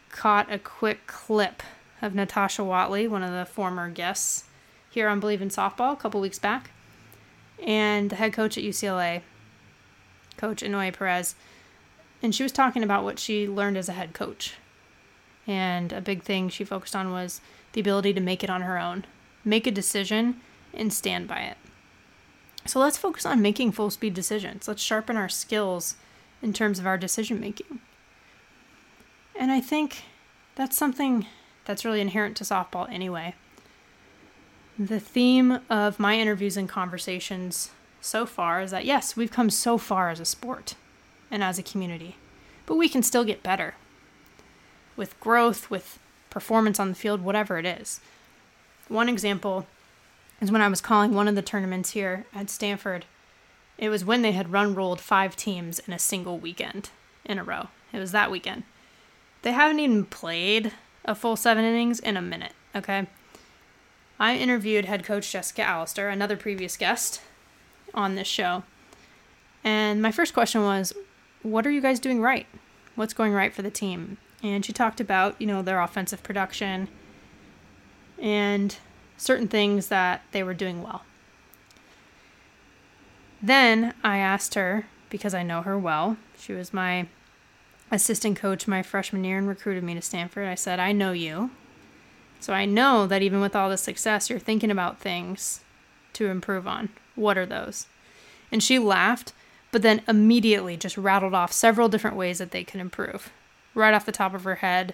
caught 0.09 0.51
a 0.51 0.59
quick 0.59 1.07
clip 1.07 1.63
of 2.01 2.13
Natasha 2.13 2.63
Watley, 2.63 3.07
one 3.07 3.23
of 3.23 3.31
the 3.31 3.45
former 3.45 3.89
guests 3.89 4.43
here 4.91 5.07
on 5.07 5.19
Believe 5.19 5.41
in 5.41 5.49
Softball 5.49 5.93
a 5.93 5.97
couple 5.97 6.21
weeks 6.21 6.37
back, 6.37 6.69
and 7.65 8.09
the 8.09 8.15
head 8.15 8.33
coach 8.33 8.57
at 8.57 8.63
UCLA, 8.63 9.21
Coach 10.37 10.61
Inouye 10.61 10.93
Perez. 10.93 11.35
And 12.23 12.33
she 12.33 12.41
was 12.41 12.53
talking 12.53 12.83
about 12.83 13.03
what 13.03 13.19
she 13.19 13.49
learned 13.49 13.75
as 13.75 13.89
a 13.89 13.93
head 13.93 14.13
coach. 14.13 14.53
And 15.45 15.91
a 15.91 15.99
big 15.99 16.23
thing 16.23 16.47
she 16.47 16.63
focused 16.63 16.95
on 16.95 17.11
was 17.11 17.41
the 17.73 17.81
ability 17.81 18.13
to 18.13 18.21
make 18.21 18.45
it 18.45 18.49
on 18.49 18.61
her 18.61 18.79
own, 18.79 19.05
make 19.43 19.67
a 19.67 19.71
decision, 19.71 20.39
and 20.73 20.93
stand 20.93 21.27
by 21.27 21.41
it. 21.41 21.57
So 22.65 22.79
let's 22.79 22.97
focus 22.97 23.25
on 23.25 23.41
making 23.41 23.73
full 23.73 23.89
speed 23.89 24.13
decisions. 24.13 24.69
Let's 24.69 24.81
sharpen 24.81 25.17
our 25.17 25.27
skills 25.27 25.97
in 26.41 26.53
terms 26.53 26.79
of 26.79 26.87
our 26.87 26.97
decision 26.97 27.41
making. 27.41 27.81
And 29.37 29.51
I 29.51 29.59
think 29.59 30.05
that's 30.55 30.77
something 30.77 31.27
that's 31.65 31.83
really 31.83 31.99
inherent 31.99 32.37
to 32.37 32.45
softball 32.45 32.89
anyway. 32.89 33.35
The 34.79 34.99
theme 34.99 35.59
of 35.69 35.99
my 35.99 36.17
interviews 36.17 36.55
and 36.55 36.69
conversations 36.69 37.71
so 37.99 38.25
far 38.25 38.61
is 38.61 38.71
that 38.71 38.85
yes, 38.85 39.17
we've 39.17 39.31
come 39.31 39.49
so 39.49 39.77
far 39.77 40.09
as 40.09 40.21
a 40.21 40.25
sport 40.25 40.75
and 41.33 41.43
as 41.43 41.57
a 41.57 41.63
community, 41.63 42.15
but 42.67 42.75
we 42.75 42.87
can 42.87 43.01
still 43.01 43.25
get 43.25 43.41
better 43.41 43.73
with 44.95 45.19
growth, 45.19 45.71
with 45.71 45.97
performance 46.29 46.79
on 46.79 46.89
the 46.89 46.95
field, 46.95 47.21
whatever 47.21 47.57
it 47.57 47.65
is. 47.65 47.99
One 48.87 49.09
example 49.09 49.65
is 50.39 50.51
when 50.51 50.61
I 50.61 50.67
was 50.67 50.79
calling 50.79 51.13
one 51.13 51.27
of 51.27 51.33
the 51.33 51.41
tournaments 51.41 51.91
here 51.91 52.25
at 52.35 52.51
Stanford. 52.51 53.05
It 53.79 53.89
was 53.89 54.05
when 54.05 54.21
they 54.21 54.33
had 54.33 54.51
run 54.51 54.75
rolled 54.75 55.01
five 55.01 55.35
teams 55.35 55.79
in 55.79 55.91
a 55.91 55.99
single 55.99 56.37
weekend 56.37 56.91
in 57.25 57.39
a 57.39 57.43
row. 57.43 57.69
It 57.91 57.97
was 57.97 58.11
that 58.11 58.29
weekend. 58.29 58.63
They 59.41 59.53
haven't 59.53 59.79
even 59.79 60.05
played 60.05 60.71
a 61.03 61.15
full 61.15 61.35
seven 61.35 61.65
innings 61.65 61.99
in 61.99 62.15
a 62.15 62.21
minute, 62.21 62.53
okay? 62.75 63.07
I 64.19 64.37
interviewed 64.37 64.85
head 64.85 65.03
coach 65.03 65.31
Jessica 65.31 65.63
Allister, 65.63 66.09
another 66.09 66.37
previous 66.37 66.77
guest 66.77 67.21
on 67.95 68.13
this 68.13 68.27
show. 68.27 68.63
And 69.63 69.99
my 69.99 70.11
first 70.11 70.35
question 70.35 70.61
was, 70.61 70.93
What 71.43 71.67
are 71.67 71.71
you 71.71 71.81
guys 71.81 71.99
doing 71.99 72.21
right? 72.21 72.47
What's 72.95 73.13
going 73.13 73.33
right 73.33 73.53
for 73.53 73.61
the 73.61 73.69
team? 73.69 74.17
And 74.41 74.65
she 74.65 74.73
talked 74.73 74.99
about, 74.99 75.39
you 75.39 75.47
know, 75.47 75.61
their 75.61 75.81
offensive 75.81 76.23
production 76.23 76.87
and 78.19 78.75
certain 79.17 79.47
things 79.47 79.87
that 79.87 80.21
they 80.31 80.43
were 80.43 80.53
doing 80.53 80.81
well. 80.81 81.03
Then 83.41 83.93
I 84.03 84.17
asked 84.17 84.55
her, 84.55 84.85
because 85.09 85.33
I 85.33 85.43
know 85.43 85.61
her 85.61 85.77
well, 85.77 86.17
she 86.37 86.53
was 86.53 86.73
my 86.73 87.07
assistant 87.91 88.37
coach 88.37 88.67
my 88.67 88.81
freshman 88.81 89.23
year 89.23 89.37
and 89.37 89.47
recruited 89.47 89.83
me 89.83 89.93
to 89.93 90.01
Stanford, 90.01 90.47
I 90.47 90.55
said, 90.55 90.79
I 90.79 90.91
know 90.91 91.11
you. 91.11 91.51
So 92.39 92.53
I 92.53 92.65
know 92.65 93.05
that 93.07 93.21
even 93.21 93.39
with 93.39 93.55
all 93.55 93.69
the 93.69 93.77
success, 93.77 94.29
you're 94.29 94.39
thinking 94.39 94.71
about 94.71 94.99
things 94.99 95.61
to 96.13 96.27
improve 96.27 96.67
on. 96.67 96.89
What 97.15 97.37
are 97.37 97.45
those? 97.45 97.87
And 98.51 98.61
she 98.63 98.79
laughed, 98.79 99.33
but 99.73 99.81
then 99.81 100.03
immediately 100.07 100.77
just 100.77 100.99
rattled 100.99 101.33
off 101.33 101.51
several 101.51 101.89
different 101.89 102.15
ways 102.15 102.37
that 102.37 102.51
they 102.51 102.63
can 102.63 102.79
improve 102.79 103.33
right 103.73 103.95
off 103.95 104.05
the 104.05 104.11
top 104.11 104.35
of 104.35 104.43
her 104.43 104.57
head. 104.57 104.93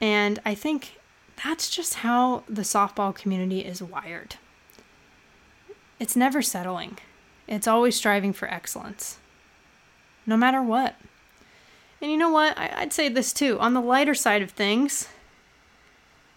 And 0.00 0.38
I 0.46 0.54
think 0.54 1.00
that's 1.44 1.68
just 1.68 1.94
how 1.94 2.44
the 2.48 2.62
softball 2.62 3.12
community 3.12 3.60
is 3.64 3.82
wired. 3.82 4.36
It's 5.98 6.14
never 6.14 6.40
settling, 6.40 6.98
it's 7.48 7.66
always 7.66 7.96
striving 7.96 8.32
for 8.32 8.48
excellence, 8.48 9.18
no 10.24 10.36
matter 10.36 10.62
what. 10.62 10.94
And 12.00 12.12
you 12.12 12.16
know 12.16 12.30
what? 12.30 12.56
I, 12.56 12.84
would 12.84 12.92
say 12.92 13.08
this 13.08 13.32
too. 13.32 13.58
On 13.58 13.74
the 13.74 13.82
lighter 13.82 14.14
side 14.14 14.40
of 14.40 14.52
things, 14.52 15.08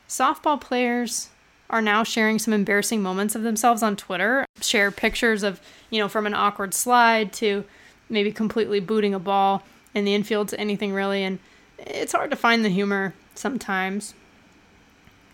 softball 0.09 0.59
players 0.59 1.29
are 1.69 1.81
now 1.81 2.03
sharing 2.03 2.39
some 2.39 2.53
embarrassing 2.53 3.01
moments 3.01 3.35
of 3.35 3.43
themselves 3.43 3.81
on 3.81 3.95
Twitter. 3.95 4.45
Share 4.61 4.91
pictures 4.91 5.43
of, 5.43 5.59
you 5.89 5.99
know, 5.99 6.07
from 6.07 6.25
an 6.25 6.33
awkward 6.33 6.73
slide 6.73 7.33
to 7.33 7.63
maybe 8.09 8.31
completely 8.31 8.79
booting 8.79 9.13
a 9.13 9.19
ball 9.19 9.63
in 9.93 10.05
the 10.05 10.13
infield 10.13 10.49
to 10.49 10.59
anything 10.59 10.93
really. 10.93 11.23
And 11.23 11.39
it's 11.77 12.13
hard 12.13 12.29
to 12.31 12.37
find 12.37 12.63
the 12.63 12.69
humor 12.69 13.13
sometimes 13.35 14.13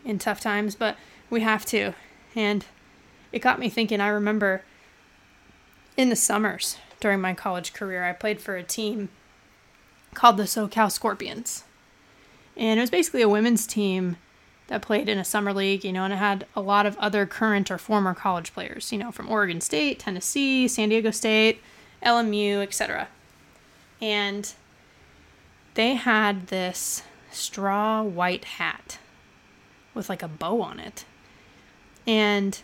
in 0.05 0.19
tough 0.19 0.39
times, 0.39 0.75
but 0.75 0.95
we 1.29 1.41
have 1.41 1.65
to. 1.65 1.93
And 2.35 2.65
it 3.31 3.39
got 3.39 3.59
me 3.59 3.69
thinking. 3.69 3.99
I 4.01 4.07
remember 4.07 4.63
in 5.97 6.09
the 6.09 6.15
summers 6.15 6.77
during 6.99 7.21
my 7.21 7.33
college 7.33 7.73
career, 7.73 8.03
I 8.03 8.13
played 8.13 8.41
for 8.41 8.55
a 8.55 8.63
team 8.63 9.09
called 10.13 10.37
the 10.37 10.43
SoCal 10.43 10.91
Scorpions. 10.91 11.63
And 12.55 12.79
it 12.79 12.81
was 12.81 12.89
basically 12.89 13.21
a 13.21 13.29
women's 13.29 13.67
team 13.67 14.17
that 14.69 14.83
played 14.83 15.09
in 15.09 15.17
a 15.17 15.25
summer 15.25 15.51
league, 15.51 15.83
you 15.83 15.91
know, 15.91 16.03
and 16.03 16.13
it 16.13 16.17
had 16.17 16.45
a 16.55 16.61
lot 16.61 16.85
of 16.85 16.95
other 16.97 17.25
current 17.25 17.71
or 17.71 17.77
former 17.79 18.13
college 18.13 18.53
players, 18.53 18.91
you 18.91 18.99
know, 18.99 19.11
from 19.11 19.29
Oregon 19.29 19.61
State, 19.61 19.99
Tennessee, 19.99 20.67
San 20.67 20.89
Diego 20.89 21.09
State, 21.09 21.61
LMU, 22.05 22.61
etc. 22.61 23.07
And 23.99 24.53
they 25.73 25.95
had 25.95 26.47
this 26.47 27.01
straw 27.31 28.03
white 28.03 28.45
hat 28.45 28.99
with 29.95 30.07
like 30.07 30.21
a 30.21 30.27
bow 30.27 30.61
on 30.61 30.79
it. 30.79 31.03
And 32.05 32.61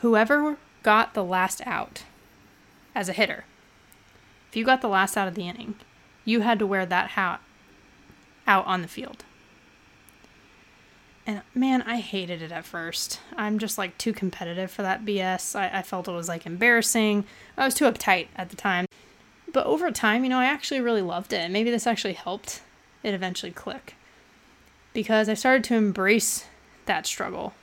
whoever 0.00 0.56
got 0.82 1.12
the 1.12 1.24
last 1.24 1.60
out 1.66 2.04
as 2.94 3.10
a 3.10 3.12
hitter, 3.12 3.44
if 4.48 4.56
you 4.56 4.64
got 4.64 4.80
the 4.80 4.88
last 4.88 5.16
out 5.16 5.28
of 5.28 5.34
the 5.34 5.46
inning, 5.46 5.74
you 6.24 6.40
had 6.40 6.58
to 6.58 6.66
wear 6.66 6.86
that 6.86 7.10
hat 7.10 7.40
out 8.46 8.66
on 8.66 8.80
the 8.80 8.88
field. 8.88 9.24
And 11.26 11.42
man, 11.54 11.82
I 11.82 12.00
hated 12.00 12.42
it 12.42 12.52
at 12.52 12.66
first. 12.66 13.20
I'm 13.36 13.58
just 13.58 13.78
like 13.78 13.96
too 13.96 14.12
competitive 14.12 14.70
for 14.70 14.82
that 14.82 15.04
BS. 15.04 15.56
I, 15.56 15.78
I 15.78 15.82
felt 15.82 16.06
it 16.06 16.12
was 16.12 16.28
like 16.28 16.44
embarrassing. 16.44 17.24
I 17.56 17.64
was 17.64 17.74
too 17.74 17.86
uptight 17.86 18.28
at 18.36 18.50
the 18.50 18.56
time. 18.56 18.86
But 19.52 19.66
over 19.66 19.90
time, 19.90 20.24
you 20.24 20.30
know, 20.30 20.38
I 20.38 20.46
actually 20.46 20.80
really 20.80 21.02
loved 21.02 21.32
it. 21.32 21.38
And 21.38 21.52
maybe 21.52 21.70
this 21.70 21.86
actually 21.86 22.12
helped 22.14 22.60
it 23.02 23.14
eventually 23.14 23.52
click. 23.52 23.94
Because 24.92 25.28
I 25.28 25.34
started 25.34 25.64
to 25.64 25.74
embrace 25.74 26.46
that 26.86 27.06
struggle. 27.06 27.54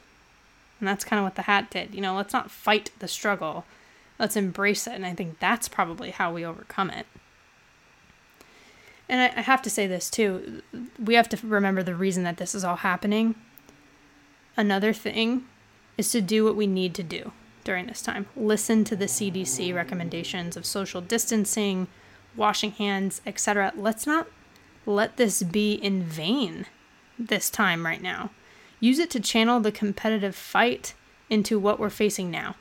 And 0.80 0.88
that's 0.88 1.04
kind 1.04 1.20
of 1.20 1.24
what 1.24 1.36
the 1.36 1.44
hat 1.44 1.70
did. 1.70 1.94
You 1.94 2.02
know, 2.02 2.16
let's 2.16 2.34
not 2.34 2.50
fight 2.50 2.90
the 2.98 3.08
struggle, 3.08 3.66
let's 4.18 4.36
embrace 4.36 4.88
it. 4.88 4.94
And 4.94 5.06
I 5.06 5.14
think 5.14 5.40
that's 5.40 5.68
probably 5.68 6.10
how 6.10 6.34
we 6.34 6.44
overcome 6.44 6.90
it. 6.90 7.06
And 9.08 9.22
I, 9.22 9.40
I 9.40 9.42
have 9.42 9.62
to 9.62 9.70
say 9.70 9.86
this 9.86 10.10
too. 10.10 10.64
We 10.98 11.14
have 11.14 11.30
to 11.30 11.38
remember 11.46 11.84
the 11.84 11.94
reason 11.94 12.24
that 12.24 12.38
this 12.38 12.56
is 12.56 12.64
all 12.64 12.78
happening. 12.78 13.36
Another 14.58 14.94
thing 14.94 15.46
is 15.98 16.12
to 16.12 16.22
do 16.22 16.44
what 16.44 16.56
we 16.56 16.68
need 16.68 16.94
to 16.96 17.04
do 17.04 17.32
during 17.64 17.88
this 17.88 18.02
time. 18.02 18.28
Listen 18.36 18.84
to 18.84 18.96
the 18.96 19.06
CDC 19.06 19.74
recommendations 19.74 20.58
of 20.58 20.66
social 20.66 21.02
distancing, 21.02 21.88
washing 22.36 22.72
hands, 22.72 23.22
etc. 23.26 23.72
Let's 23.76 24.06
not 24.06 24.28
let 24.86 25.18
this 25.18 25.44
be 25.44 25.74
in 25.74 26.04
vain 26.04 26.66
this 27.18 27.50
time 27.50 27.86
right 27.86 28.02
now. 28.02 28.32
Use 28.80 29.00
it 29.00 29.10
to 29.12 29.20
channel 29.20 29.60
the 29.60 29.72
competitive 29.72 30.36
fight 30.36 30.96
into 31.30 31.60
what 31.60 31.80
we're 31.80 31.90
facing 31.90 32.32
now. 32.32 32.56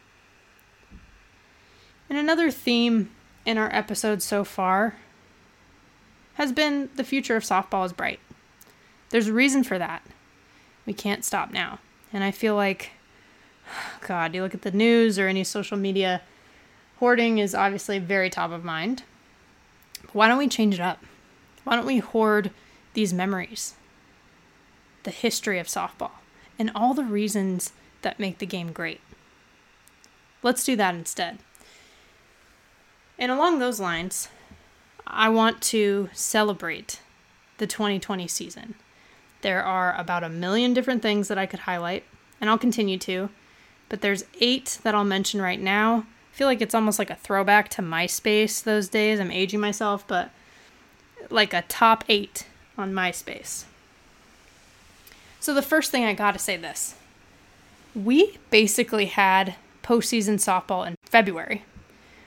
And 2.09 2.19
another 2.19 2.51
theme 2.51 3.11
in 3.47 3.57
our 3.57 3.73
episode 3.75 4.23
so 4.23 4.45
far 4.45 4.97
has 6.35 6.53
been 6.53 6.91
the 6.95 7.05
future 7.05 7.37
of 7.37 7.43
softball 7.43 7.87
is 7.87 7.93
bright. 7.93 8.21
There's 9.11 9.29
a 9.29 9.33
reason 9.33 9.65
for 9.65 9.79
that. 9.79 10.03
We 10.91 10.95
can't 10.95 11.25
stop 11.25 11.53
now. 11.53 11.79
And 12.13 12.25
I 12.25 12.33
feel 12.33 12.57
like, 12.57 12.91
God, 14.01 14.35
you 14.35 14.43
look 14.43 14.55
at 14.55 14.63
the 14.63 14.73
news 14.73 15.21
or 15.21 15.29
any 15.29 15.45
social 15.45 15.77
media, 15.77 16.21
hoarding 16.97 17.39
is 17.39 17.55
obviously 17.55 18.01
very 18.01 18.29
top 18.29 18.51
of 18.51 18.65
mind. 18.65 19.05
Why 20.13 20.27
don't 20.27 20.37
we 20.37 20.49
change 20.49 20.75
it 20.75 20.81
up? 20.81 20.99
Why 21.63 21.77
don't 21.77 21.87
we 21.87 21.99
hoard 21.99 22.51
these 22.95 23.15
memories, 23.15 23.75
the 25.05 25.13
history 25.13 25.61
of 25.61 25.69
softball, 25.69 26.11
and 26.59 26.73
all 26.75 26.93
the 26.93 27.05
reasons 27.05 27.73
that 28.03 28.19
make 28.19 28.39
the 28.39 28.45
game 28.45 28.73
great? 28.73 29.01
Let's 30.43 30.65
do 30.65 30.75
that 30.75 30.97
instead. 30.97 31.39
And 33.17 33.31
along 33.31 33.61
those 33.61 33.79
lines, 33.79 34.29
I 35.07 35.29
want 35.29 35.63
to 35.63 36.11
celebrate 36.13 37.01
the 37.59 37.69
2020 37.69 38.27
season. 38.27 38.75
There 39.43 39.65
are 39.65 39.95
about 39.97 40.25
a 40.25 40.29
million 40.29 40.75
different 40.75 41.03
things 41.03 41.29
that 41.29 41.39
I 41.39 41.47
could 41.47 41.61
highlight, 41.61 42.05
and 42.41 42.51
I'll 42.51 42.59
continue 42.59 42.99
to, 42.99 43.31
but 43.89 44.01
there's 44.01 44.25
eight 44.41 44.79
that 44.83 44.95
I'll 44.95 45.05
mention 45.05 45.41
right 45.41 45.61
now. 45.61 46.07
I 46.33 46.37
feel 46.37 46.47
like 46.47 46.61
it's 46.61 46.75
almost 46.75 46.99
like 46.99 47.11
a 47.11 47.17
throwback 47.17 47.69
to 47.71 47.83
MySpace 47.83 48.63
those 48.63 48.89
days. 48.89 49.19
I'm 49.19 49.31
aging 49.31 49.61
myself, 49.61 50.07
but 50.07 50.31
like 51.31 51.53
a 51.53 51.63
top 51.63 52.05
eight 52.09 52.47
on 52.77 52.93
MySpace. 52.93 53.65
So 55.39 55.55
the 55.55 55.63
first 55.63 55.91
thing 55.91 56.05
I 56.05 56.15
gotta 56.15 56.39
say 56.39 56.57
this. 56.57 56.95
We 57.95 58.39
basically 58.51 59.07
had 59.07 59.57
postseason 59.83 60.35
softball 60.35 60.87
in 60.87 60.95
February 61.05 61.65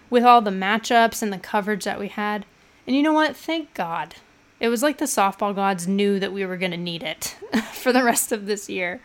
with 0.09 0.23
all 0.23 0.41
the 0.41 0.51
matchups 0.51 1.21
and 1.21 1.31
the 1.31 1.37
coverage 1.37 1.85
that 1.85 1.99
we 1.99 2.07
had. 2.07 2.45
And 2.85 2.95
you 2.95 3.01
know 3.01 3.13
what? 3.13 3.35
Thank 3.35 3.73
God. 3.73 4.15
It 4.63 4.69
was 4.69 4.81
like 4.81 4.97
the 4.97 5.05
softball 5.05 5.53
gods 5.53 5.89
knew 5.89 6.21
that 6.21 6.31
we 6.31 6.45
were 6.45 6.55
going 6.55 6.71
to 6.71 6.77
need 6.77 7.03
it 7.03 7.35
for 7.73 7.91
the 7.91 8.01
rest 8.01 8.31
of 8.31 8.45
this 8.45 8.69
year. 8.69 9.01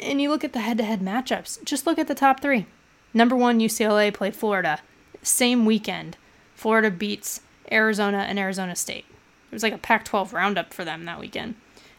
And 0.00 0.22
you 0.22 0.30
look 0.30 0.44
at 0.44 0.52
the 0.52 0.60
head 0.60 0.78
to 0.78 0.84
head 0.84 1.00
matchups, 1.00 1.64
just 1.64 1.84
look 1.84 1.98
at 1.98 2.06
the 2.06 2.14
top 2.14 2.38
three. 2.38 2.66
Number 3.12 3.34
one, 3.34 3.58
UCLA 3.58 4.14
played 4.14 4.36
Florida. 4.36 4.78
Same 5.20 5.64
weekend. 5.64 6.16
Florida 6.54 6.92
beats 6.92 7.40
Arizona 7.72 8.18
and 8.18 8.38
Arizona 8.38 8.76
State. 8.76 9.06
It 9.50 9.52
was 9.52 9.64
like 9.64 9.72
a 9.72 9.78
Pac 9.78 10.04
12 10.04 10.32
roundup 10.32 10.72
for 10.72 10.84
them 10.84 11.06
that 11.06 11.18
weekend. 11.18 11.56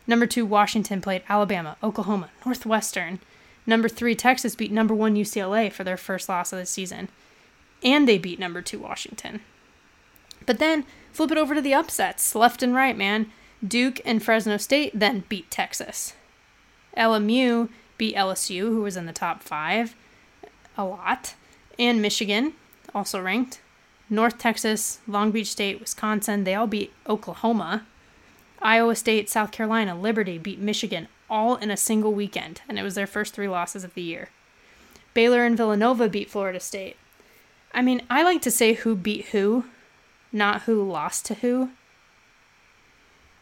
Number 0.08 0.26
two, 0.26 0.46
Washington 0.46 1.02
played 1.02 1.24
Alabama, 1.28 1.76
Oklahoma, 1.84 2.30
Northwestern. 2.46 3.20
Number 3.66 3.90
three, 3.90 4.16
Texas 4.16 4.56
beat 4.56 4.72
number 4.72 4.96
one 4.96 5.16
UCLA 5.16 5.70
for 5.70 5.84
their 5.84 5.98
first 5.98 6.30
loss 6.30 6.54
of 6.54 6.60
the 6.60 6.66
season. 6.66 7.10
And 7.84 8.08
they 8.08 8.18
beat 8.18 8.40
number 8.40 8.62
two 8.62 8.80
Washington. 8.80 9.42
But 10.46 10.60
then 10.60 10.86
flip 11.18 11.32
it 11.32 11.38
over 11.40 11.56
to 11.56 11.62
the 11.64 11.74
upsets, 11.74 12.36
left 12.36 12.62
and 12.62 12.76
right, 12.76 12.96
man. 12.96 13.32
Duke 13.68 14.00
and 14.06 14.22
Fresno 14.22 14.58
State 14.58 14.92
then 14.94 15.24
beat 15.28 15.50
Texas. 15.50 16.14
LMU 16.96 17.70
beat 17.98 18.16
LSU, 18.16 18.70
who 18.70 18.84
was 18.84 18.96
in 18.96 19.08
the 19.08 19.12
top 19.12 19.42
five, 19.42 19.96
a 20.78 20.86
lot. 20.86 21.34
And 21.80 22.04
Michigan, 22.04 22.54
also 22.94 23.20
ranked. 23.20 23.62
North 24.12 24.38
Texas, 24.38 25.00
Long 25.08 25.32
Beach 25.32 25.48
State, 25.48 25.80
Wisconsin, 25.80 26.44
they 26.44 26.54
all 26.54 26.68
beat 26.68 26.94
Oklahoma. 27.10 27.88
Iowa 28.62 28.96
State, 28.96 29.28
South 29.28 29.52
Carolina, 29.52 30.00
Liberty 30.00 30.38
beat 30.38 30.60
Michigan 30.60 31.08
all 31.32 31.56
in 31.56 31.72
a 31.72 31.78
single 31.78 32.14
weekend, 32.14 32.62
and 32.70 32.78
it 32.78 32.84
was 32.84 32.94
their 32.94 33.08
first 33.08 33.34
three 33.34 33.48
losses 33.48 33.84
of 33.84 33.96
the 33.96 34.04
year. 34.04 34.30
Baylor 35.16 35.44
and 35.44 35.58
Villanova 35.58 36.10
beat 36.10 36.30
Florida 36.30 36.60
State. 36.60 36.96
I 37.74 37.82
mean, 37.82 38.04
I 38.08 38.22
like 38.22 38.44
to 38.44 38.52
say 38.52 38.74
who 38.74 38.96
beat 38.96 39.26
who, 39.30 39.66
not 40.32 40.64
who 40.64 40.84
lost 40.90 41.26
to 41.26 41.36
who. 41.36 41.72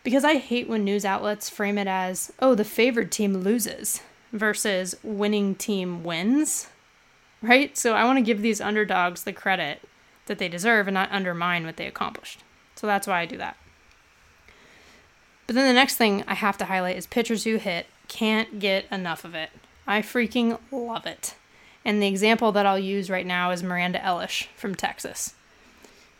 Because 0.03 0.23
I 0.23 0.35
hate 0.35 0.69
when 0.69 0.83
news 0.83 1.03
outlets 1.05 1.49
frame 1.49 1.77
it 1.77 1.87
as, 1.87 2.31
oh, 2.39 2.55
the 2.55 2.63
favored 2.63 3.11
team 3.11 3.37
loses 3.37 4.01
versus 4.31 4.95
winning 5.03 5.55
team 5.55 6.03
wins. 6.03 6.67
Right? 7.41 7.77
So 7.77 7.93
I 7.93 8.05
want 8.05 8.17
to 8.17 8.23
give 8.23 8.41
these 8.41 8.61
underdogs 8.61 9.23
the 9.23 9.33
credit 9.33 9.81
that 10.27 10.39
they 10.39 10.47
deserve 10.47 10.87
and 10.87 10.93
not 10.93 11.11
undermine 11.11 11.65
what 11.65 11.77
they 11.77 11.87
accomplished. 11.87 12.43
So 12.75 12.87
that's 12.87 13.07
why 13.07 13.21
I 13.21 13.25
do 13.25 13.37
that. 13.37 13.57
But 15.47 15.55
then 15.55 15.67
the 15.67 15.73
next 15.73 15.95
thing 15.95 16.23
I 16.27 16.33
have 16.33 16.57
to 16.57 16.65
highlight 16.65 16.97
is 16.97 17.05
pitchers 17.05 17.43
who 17.43 17.57
hit 17.57 17.85
can't 18.07 18.59
get 18.59 18.85
enough 18.91 19.23
of 19.23 19.35
it. 19.35 19.51
I 19.87 20.01
freaking 20.01 20.59
love 20.71 21.05
it. 21.05 21.35
And 21.83 22.01
the 22.01 22.07
example 22.07 22.51
that 22.51 22.65
I'll 22.65 22.79
use 22.79 23.11
right 23.11 23.25
now 23.25 23.51
is 23.51 23.61
Miranda 23.61 23.99
Elish 23.99 24.47
from 24.55 24.73
Texas. 24.73 25.35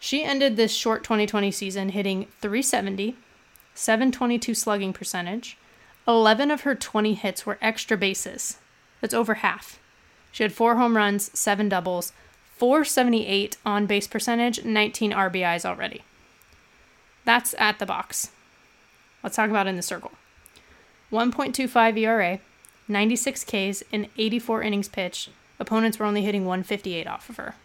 She 0.06 0.24
ended 0.24 0.56
this 0.56 0.72
short 0.72 1.04
2020 1.04 1.50
season 1.50 1.90
hitting 1.90 2.28
370, 2.40 3.16
722 3.74 4.54
slugging 4.54 4.94
percentage. 4.94 5.58
11 6.08 6.52
of 6.52 6.62
her 6.62 6.76
20 6.76 7.16
hits 7.16 7.44
were 7.48 7.58
extra 7.60 7.98
bases. 7.98 8.60
That's 9.02 9.16
over 9.16 9.34
half. 9.34 9.80
She 10.32 10.44
had 10.44 10.54
four 10.54 10.76
home 10.76 10.96
runs, 10.96 11.36
seven 11.36 11.70
doubles, 11.70 12.14
478 12.56 13.58
on 13.66 13.88
base 13.88 14.06
percentage, 14.06 14.64
19 14.64 15.12
RBIs 15.12 15.66
already. 15.66 16.04
That's 17.24 17.56
at 17.58 17.80
the 17.80 17.88
box. 17.88 18.30
Let's 19.24 19.38
talk 19.38 19.50
about 19.50 19.66
in 19.66 19.76
the 19.76 19.82
circle. 19.82 20.12
1.25 21.12 21.98
ERA, 21.98 22.40
96 22.88 23.44
Ks 23.44 23.82
in 23.92 24.10
84 24.20 24.62
innings 24.62 24.88
pitched. 24.88 25.30
Opponents 25.60 25.98
were 25.98 26.06
only 26.06 26.22
hitting 26.22 26.46
158 26.46 27.08
off 27.08 27.28
of 27.28 27.38
her. 27.38 27.56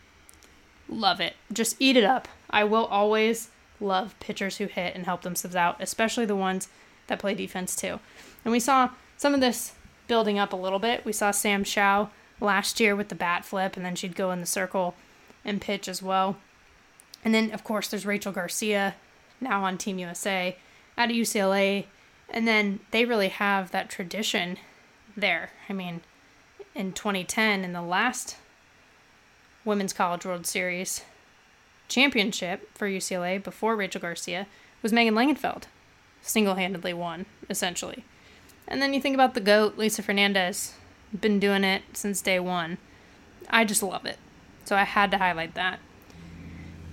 Love 0.91 1.21
it. 1.21 1.35
Just 1.53 1.77
eat 1.79 1.97
it 1.97 2.05
up. 2.05 2.29
I 2.51 2.65
will 2.65 2.87
always 2.87 3.51
love 3.81 4.19
pitchers 4.21 4.59
who 4.59 4.67
hit 4.67 4.95
and 4.95 5.07
help 5.07 5.23
themselves 5.23 5.57
out, 5.57 5.77
especially 5.81 6.27
the 6.27 6.37
ones 6.37 6.69
that 7.07 7.21
play 7.21 7.35
defense 7.35 7.77
too. 7.77 8.01
And 8.45 8.53
we 8.53 8.61
saw 8.61 8.91
some 9.17 9.33
of 9.33 9.41
this 9.41 9.73
building 10.09 10.39
up 10.39 10.53
a 10.53 10.57
little 10.57 10.81
bit. 10.81 11.05
We 11.05 11.13
saw 11.13 11.31
Sam 11.31 11.63
Chow 11.63 12.11
last 12.41 12.81
year 12.81 12.97
with 12.97 13.09
the 13.09 13.15
bat 13.15 13.45
flip, 13.45 13.77
and 13.77 13.87
then 13.87 13.95
she'd 13.95 14.17
go 14.17 14.33
in 14.33 14.41
the 14.41 14.47
circle 14.47 14.95
and 15.45 15.61
pitch 15.61 15.89
as 15.89 16.03
well. 16.03 16.37
And 17.25 17.35
then, 17.35 17.53
of 17.53 17.63
course, 17.65 17.89
there's 17.89 18.07
Rachel 18.07 18.33
Garcia 18.33 18.97
now 19.41 19.63
on 19.63 19.79
Team 19.79 19.99
USA 19.99 20.57
at 20.97 21.11
UCLA. 21.11 21.87
And 22.29 22.49
then 22.49 22.81
they 22.91 23.05
really 23.05 23.29
have 23.29 23.71
that 23.71 23.91
tradition 23.91 24.57
there. 25.17 25.51
I 25.69 25.73
mean, 25.73 26.01
in 26.75 26.93
2010, 26.93 27.65
in 27.65 27.73
the 27.73 27.83
last 27.83 28.37
Women's 29.65 29.93
College 29.93 30.25
World 30.25 30.47
Series 30.47 31.03
championship 31.89 32.69
for 32.77 32.89
UCLA 32.89 33.43
before 33.43 33.77
Rachel 33.77 34.01
Garcia 34.01 34.47
was 34.83 34.93
Megan 34.93 35.15
Langenfeld. 35.15 35.65
Single 36.23 36.55
handedly 36.55 36.95
won, 36.95 37.27
essentially. 37.49 38.05
And 38.69 38.81
then 38.81 38.95
you 38.95 39.01
think 39.01 39.15
about 39.15 39.35
the 39.35 39.41
GOAT, 39.41 39.77
Lisa 39.77 40.03
Fernandez, 40.03 40.75
been 41.19 41.41
doing 41.41 41.65
it 41.65 41.83
since 41.93 42.23
day 42.23 42.39
one. 42.39 42.79
I 43.51 43.65
just 43.65 43.83
love 43.83 44.07
it. 44.07 44.19
So 44.65 44.77
I 44.77 44.85
had 44.85 45.11
to 45.11 45.19
highlight 45.19 45.55
that. 45.55 45.81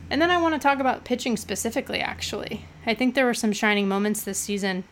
And 0.09 0.21
then 0.21 0.31
I 0.31 0.41
want 0.41 0.55
to 0.55 0.59
talk 0.59 0.79
about 0.79 1.03
pitching 1.03 1.37
specifically, 1.37 1.99
actually. 1.99 2.65
I 2.85 2.93
think 2.93 3.13
there 3.13 3.25
were 3.25 3.33
some 3.33 3.51
shining 3.51 3.87
moments 3.87 4.23
this 4.23 4.39
season, 4.39 4.85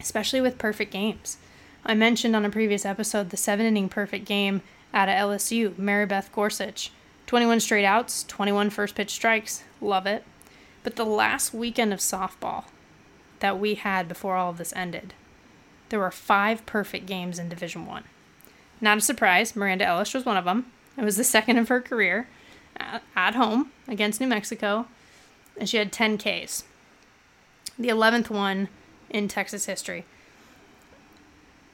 especially 0.00 0.40
with 0.40 0.58
perfect 0.58 0.92
games. 0.92 1.38
I 1.84 1.94
mentioned 1.94 2.36
on 2.36 2.44
a 2.44 2.50
previous 2.50 2.86
episode 2.86 3.30
the 3.30 3.36
seven 3.36 3.66
inning 3.66 3.88
perfect 3.88 4.24
game 4.24 4.62
out 4.92 5.08
of 5.08 5.14
LSU, 5.14 5.74
Maribeth 5.74 6.32
Gorsuch. 6.32 6.90
21 7.26 7.60
straight 7.60 7.84
outs, 7.84 8.24
21 8.24 8.70
first 8.70 8.94
pitch 8.94 9.10
strikes. 9.10 9.62
Love 9.82 10.06
it. 10.06 10.24
But 10.82 10.96
the 10.96 11.04
last 11.04 11.52
weekend 11.52 11.92
of 11.92 11.98
softball 11.98 12.64
that 13.40 13.58
we 13.58 13.74
had 13.74 14.08
before 14.08 14.36
all 14.36 14.50
of 14.50 14.56
this 14.56 14.72
ended, 14.74 15.12
there 15.90 16.00
were 16.00 16.10
five 16.10 16.64
perfect 16.64 17.04
games 17.04 17.38
in 17.38 17.50
Division 17.50 17.84
1. 17.84 18.04
Not 18.80 18.98
a 18.98 19.02
surprise, 19.02 19.54
Miranda 19.54 19.84
Elish 19.84 20.14
was 20.14 20.24
one 20.24 20.38
of 20.38 20.46
them. 20.46 20.72
It 20.96 21.04
was 21.04 21.16
the 21.16 21.24
second 21.36 21.58
of 21.58 21.68
her 21.68 21.82
career 21.82 22.28
at 22.78 23.34
home 23.34 23.72
against 23.86 24.20
New 24.20 24.26
Mexico, 24.26 24.86
and 25.58 25.68
she 25.68 25.76
had 25.76 25.92
10 25.92 26.16
Ks. 26.16 26.64
The 27.78 27.88
11th 27.88 28.30
one 28.30 28.68
in 29.10 29.28
Texas 29.28 29.66
history. 29.66 30.04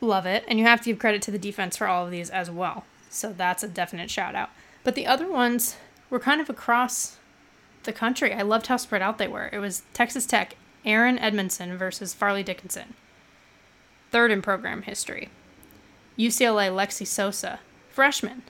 Love 0.01 0.27
it. 0.27 0.45
And 0.49 0.59
you 0.59 0.65
have 0.65 0.81
to 0.81 0.87
give 0.87 0.99
credit 0.99 1.23
to 1.23 1.31
the 1.31 1.39
defense 1.39 1.77
for 1.77 1.87
all 1.87 2.05
of 2.05 2.11
these 2.11 2.31
as 2.31 2.51
well. 2.51 2.85
So 3.15 3.33
that's 3.33 3.63
a 3.63 3.69
definite 3.69 4.11
shout 4.11 4.35
out. 4.35 4.51
But 4.83 4.97
the 4.97 5.07
other 5.07 5.31
ones 5.31 5.77
were 6.11 6.19
kind 6.19 6.41
of 6.41 6.51
across 6.51 7.19
the 7.85 7.93
country. 7.93 8.35
I 8.35 8.43
loved 8.43 8.67
how 8.67 8.77
spread 8.77 9.03
out 9.03 9.19
they 9.19 9.29
were. 9.29 9.49
It 9.53 9.59
was 9.59 9.83
Texas 9.93 10.27
Tech, 10.27 10.57
Erin 10.85 11.19
Edmondson 11.19 11.79
versus 11.79 12.13
Fairleigh 12.13 12.43
Dickinson. 12.43 12.95
Third 14.11 14.33
in 14.33 14.43
program 14.43 14.83
history. 14.83 15.31
UCLA 16.19 16.71
Lexi 16.71 17.07
Sosa, 17.07 17.61
freshman. 17.89 18.43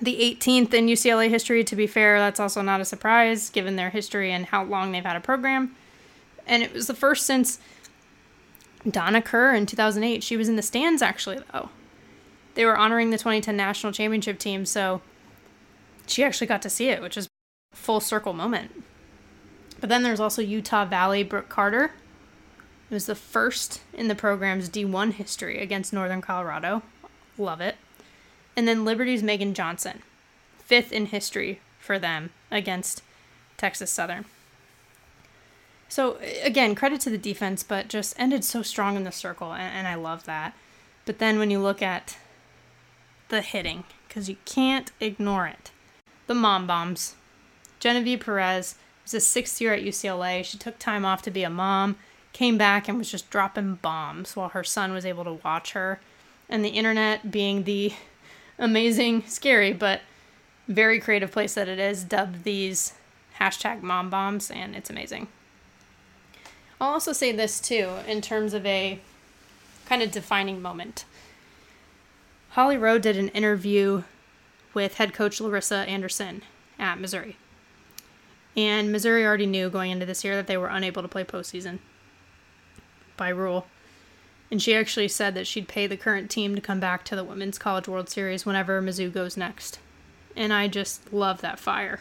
The 0.00 0.18
18th 0.20 0.72
in 0.74 0.86
UCLA 0.86 1.28
history, 1.28 1.64
to 1.64 1.76
be 1.76 1.86
fair, 1.86 2.18
that's 2.18 2.40
also 2.40 2.62
not 2.62 2.80
a 2.80 2.84
surprise 2.84 3.50
given 3.50 3.76
their 3.76 3.90
history 3.90 4.32
and 4.32 4.46
how 4.46 4.64
long 4.64 4.92
they've 4.92 5.04
had 5.04 5.16
a 5.16 5.20
program. 5.20 5.74
And 6.46 6.62
it 6.62 6.72
was 6.72 6.86
the 6.86 6.94
first 6.94 7.26
since 7.26 7.58
Donna 8.88 9.20
Kerr 9.20 9.54
in 9.54 9.66
2008. 9.66 10.22
She 10.22 10.36
was 10.36 10.48
in 10.48 10.56
the 10.56 10.62
stands 10.62 11.02
actually, 11.02 11.40
though. 11.52 11.70
They 12.54 12.64
were 12.64 12.76
honoring 12.76 13.10
the 13.10 13.18
2010 13.18 13.56
national 13.56 13.92
championship 13.92 14.38
team, 14.38 14.66
so 14.66 15.00
she 16.06 16.24
actually 16.24 16.46
got 16.46 16.62
to 16.62 16.70
see 16.70 16.88
it, 16.88 17.00
which 17.00 17.16
was 17.16 17.28
full 17.72 18.00
circle 18.00 18.32
moment. 18.32 18.82
But 19.80 19.88
then 19.88 20.02
there's 20.02 20.20
also 20.20 20.42
Utah 20.42 20.84
Valley 20.84 21.22
Brooke 21.22 21.48
Carter, 21.48 21.92
it 22.90 22.94
was 22.94 23.06
the 23.06 23.14
first 23.14 23.82
in 23.94 24.08
the 24.08 24.16
program's 24.16 24.68
D1 24.68 25.12
history 25.12 25.60
against 25.60 25.92
Northern 25.92 26.20
Colorado. 26.20 26.82
Love 27.38 27.60
it. 27.60 27.76
And 28.56 28.66
then 28.66 28.84
Liberty's 28.84 29.22
Megan 29.22 29.54
Johnson, 29.54 30.02
fifth 30.58 30.90
in 30.90 31.06
history 31.06 31.60
for 31.78 32.00
them 32.00 32.30
against 32.50 33.02
Texas 33.56 33.92
Southern. 33.92 34.24
So, 35.88 36.18
again, 36.42 36.74
credit 36.74 37.00
to 37.02 37.10
the 37.10 37.18
defense, 37.18 37.62
but 37.62 37.88
just 37.88 38.14
ended 38.18 38.44
so 38.44 38.62
strong 38.62 38.96
in 38.96 39.04
the 39.04 39.12
circle, 39.12 39.52
and, 39.52 39.72
and 39.72 39.88
I 39.88 39.94
love 39.94 40.24
that. 40.24 40.54
But 41.04 41.18
then 41.18 41.38
when 41.38 41.50
you 41.50 41.60
look 41.60 41.82
at 41.82 42.16
the 43.30 43.40
hitting, 43.40 43.84
because 44.06 44.28
you 44.28 44.36
can't 44.44 44.92
ignore 45.00 45.46
it, 45.46 45.70
the 46.26 46.34
mom 46.34 46.66
bombs. 46.66 47.14
Genevieve 47.78 48.20
Perez 48.20 48.74
was 49.04 49.14
a 49.14 49.20
sixth 49.20 49.60
year 49.60 49.72
at 49.72 49.82
UCLA. 49.82 50.44
She 50.44 50.58
took 50.58 50.78
time 50.78 51.04
off 51.04 51.22
to 51.22 51.30
be 51.30 51.42
a 51.42 51.50
mom 51.50 51.96
came 52.32 52.56
back 52.56 52.88
and 52.88 52.98
was 52.98 53.10
just 53.10 53.30
dropping 53.30 53.74
bombs 53.76 54.36
while 54.36 54.50
her 54.50 54.64
son 54.64 54.92
was 54.92 55.04
able 55.04 55.24
to 55.24 55.40
watch 55.44 55.72
her. 55.72 56.00
And 56.48 56.64
the 56.64 56.70
internet, 56.70 57.30
being 57.30 57.64
the 57.64 57.92
amazing, 58.58 59.24
scary, 59.26 59.72
but 59.72 60.00
very 60.68 61.00
creative 61.00 61.32
place 61.32 61.54
that 61.54 61.68
it 61.68 61.78
is, 61.78 62.04
dubbed 62.04 62.44
these 62.44 62.94
hashtag 63.38 63.82
mom 63.82 64.10
bombs, 64.10 64.50
and 64.50 64.76
it's 64.76 64.90
amazing. 64.90 65.28
I'll 66.80 66.92
also 66.92 67.12
say 67.12 67.32
this 67.32 67.60
too, 67.60 67.90
in 68.06 68.20
terms 68.20 68.54
of 68.54 68.64
a 68.64 69.00
kind 69.86 70.02
of 70.02 70.10
defining 70.10 70.62
moment. 70.62 71.04
Holly 72.50 72.76
Rowe 72.76 72.98
did 72.98 73.16
an 73.16 73.28
interview 73.28 74.02
with 74.74 74.94
head 74.94 75.14
coach 75.14 75.40
Larissa 75.40 75.76
Anderson 75.76 76.42
at 76.78 76.98
Missouri. 76.98 77.36
And 78.56 78.90
Missouri 78.90 79.24
already 79.24 79.46
knew 79.46 79.70
going 79.70 79.92
into 79.92 80.06
this 80.06 80.24
year 80.24 80.34
that 80.34 80.48
they 80.48 80.56
were 80.56 80.66
unable 80.66 81.02
to 81.02 81.08
play 81.08 81.22
postseason 81.22 81.78
by 83.16 83.28
rule. 83.28 83.66
And 84.50 84.60
she 84.60 84.74
actually 84.74 85.06
said 85.06 85.34
that 85.34 85.46
she'd 85.46 85.68
pay 85.68 85.86
the 85.86 85.96
current 85.96 86.28
team 86.28 86.56
to 86.56 86.60
come 86.60 86.80
back 86.80 87.04
to 87.04 87.14
the 87.14 87.22
Women's 87.22 87.58
College 87.58 87.86
World 87.86 88.08
Series 88.08 88.44
whenever 88.44 88.82
Mizzou 88.82 89.12
goes 89.12 89.36
next. 89.36 89.78
And 90.34 90.52
I 90.52 90.66
just 90.66 91.12
love 91.12 91.40
that 91.42 91.60
fire 91.60 92.00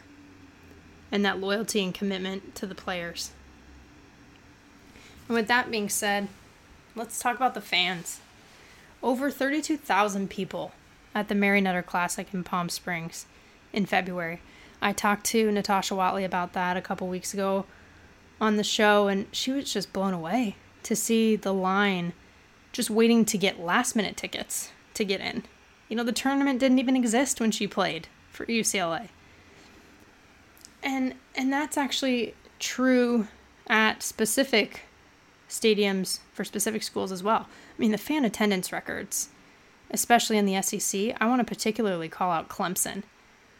and 1.12 1.24
that 1.24 1.40
loyalty 1.40 1.84
and 1.84 1.94
commitment 1.94 2.56
to 2.56 2.66
the 2.66 2.74
players. 2.74 3.32
And 5.28 5.36
with 5.36 5.48
that 5.48 5.70
being 5.70 5.90
said, 5.90 6.28
let's 6.96 7.20
talk 7.20 7.36
about 7.36 7.54
the 7.54 7.62
fans. 7.62 8.20
Over 9.02 9.32
32,000 9.32 10.30
people 10.30 10.74
at 11.16 11.28
the 11.28 11.36
Mary 11.36 11.62
Nutter 11.62 11.82
Classic 11.82 12.28
in 12.34 12.44
Palm 12.44 12.70
Springs 12.70 13.26
in 13.72 13.86
February. 13.86 14.42
I 14.82 14.94
talked 14.94 15.26
to 15.28 15.52
Natasha 15.52 15.96
Watley 15.96 16.24
about 16.24 16.54
that 16.54 16.78
a 16.78 16.82
couple 16.82 17.08
weeks 17.08 17.34
ago 17.34 17.66
on 18.42 18.56
the 18.56 18.64
show, 18.64 19.08
and 19.08 19.28
she 19.32 19.52
was 19.52 19.72
just 19.72 19.94
blown 19.94 20.14
away 20.14 20.56
to 20.84 20.96
see 20.96 21.36
the 21.36 21.54
line 21.54 22.14
just 22.72 22.90
waiting 22.90 23.26
to 23.26 23.38
get 23.38 23.60
last 23.60 23.96
minute 23.96 24.16
tickets 24.16 24.72
to 24.94 25.04
get 25.04 25.22
in. 25.22 25.44
You 25.88 25.96
know, 25.96 26.04
the 26.04 26.12
tournament 26.12 26.60
didn't 26.60 26.80
even 26.80 26.96
exist 26.96 27.40
when 27.40 27.52
she 27.52 27.68
played 27.68 28.08
for 28.32 28.46
UCLA. 28.46 29.10
And 30.84 31.16
and 31.36 31.52
that's 31.52 31.78
actually 31.78 32.36
true 32.60 33.28
at 33.68 34.04
specific 34.04 34.82
stadiums 35.50 36.20
for 36.34 36.44
specific 36.44 36.84
schools 36.84 37.12
as 37.12 37.24
well. 37.24 37.48
I 37.50 37.82
mean, 37.82 37.92
the 37.92 37.98
fan 37.98 38.24
attendance 38.24 38.72
records, 38.72 39.30
especially 39.92 40.38
in 40.38 40.46
the 40.46 40.62
SEC, 40.62 41.16
I 41.20 41.28
want 41.28 41.40
to 41.40 41.46
particularly 41.46 42.08
call 42.08 42.32
out 42.32 42.50
Clemson. 42.50 43.04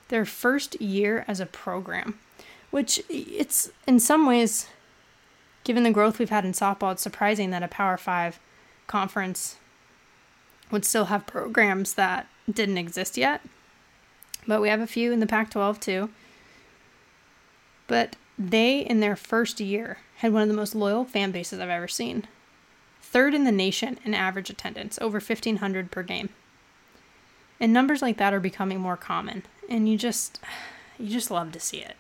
Their 0.10 0.26
first 0.26 0.80
year 0.82 1.26
as 1.28 1.40
a 1.40 1.46
program, 1.46 2.20
which 2.72 3.02
it's 3.10 3.72
in 3.88 4.00
some 4.00 4.26
ways 4.26 4.68
given 5.64 5.84
the 5.84 5.92
growth 5.92 6.20
we've 6.20 6.30
had 6.30 6.46
in 6.46 6.52
softball, 6.52 6.94
it's 6.94 7.02
surprising 7.02 7.50
that 7.52 7.64
a 7.64 7.68
Power 7.68 7.98
5 7.98 8.40
conference 8.88 9.58
would 10.72 10.86
still 10.86 11.06
have 11.06 11.28
programs 11.28 11.96
that 11.96 12.28
didn't 12.52 12.78
exist 12.78 13.18
yet. 13.18 13.42
But 14.48 14.62
we 14.62 14.70
have 14.70 14.80
a 14.80 14.88
few 14.88 15.12
in 15.12 15.20
the 15.20 15.28
Pac 15.28 15.52
12 15.52 15.80
too. 15.80 16.10
But 17.88 18.16
they, 18.40 18.80
in 18.80 19.02
their 19.02 19.18
first 19.18 19.60
year, 19.60 19.98
had 20.18 20.32
one 20.32 20.42
of 20.42 20.48
the 20.48 20.54
most 20.54 20.74
loyal 20.74 21.04
fan 21.04 21.32
bases 21.32 21.60
I've 21.60 21.70
ever 21.70 21.90
seen. 21.90 22.26
Third 23.02 23.34
in 23.34 23.44
the 23.44 23.52
nation 23.52 24.00
in 24.06 24.14
average 24.14 24.50
attendance, 24.50 24.98
over 25.02 25.20
1,500 25.20 25.92
per 25.92 26.04
game. 26.04 26.30
And 27.60 27.74
numbers 27.74 28.02
like 28.02 28.18
that 28.18 28.34
are 28.34 28.40
becoming 28.40 28.80
more 28.80 28.96
common, 28.96 29.44
and 29.70 29.90
you 29.90 29.98
just, 29.98 30.40
you 30.98 31.10
just 31.10 31.30
love 31.30 31.52
to 31.52 31.60
see 31.60 31.80
it. 31.80 31.98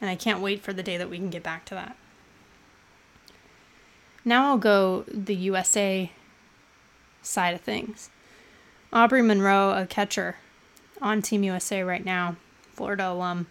And 0.00 0.10
I 0.10 0.16
can't 0.16 0.40
wait 0.40 0.62
for 0.62 0.72
the 0.72 0.82
day 0.82 0.96
that 0.96 1.08
we 1.08 1.18
can 1.18 1.30
get 1.30 1.44
back 1.44 1.64
to 1.66 1.74
that. 1.74 1.96
Now 4.24 4.48
I'll 4.48 4.58
go 4.58 5.04
the 5.06 5.36
USA 5.36 6.10
side 7.22 7.54
of 7.54 7.60
things. 7.60 8.10
Aubree 8.92 9.24
Munro, 9.24 9.70
a 9.70 9.86
catcher 9.86 10.36
on 11.00 11.22
Team 11.22 11.44
USA 11.44 11.82
right 11.82 12.04
now, 12.04 12.36
Florida 12.72 13.10
alum, 13.10 13.46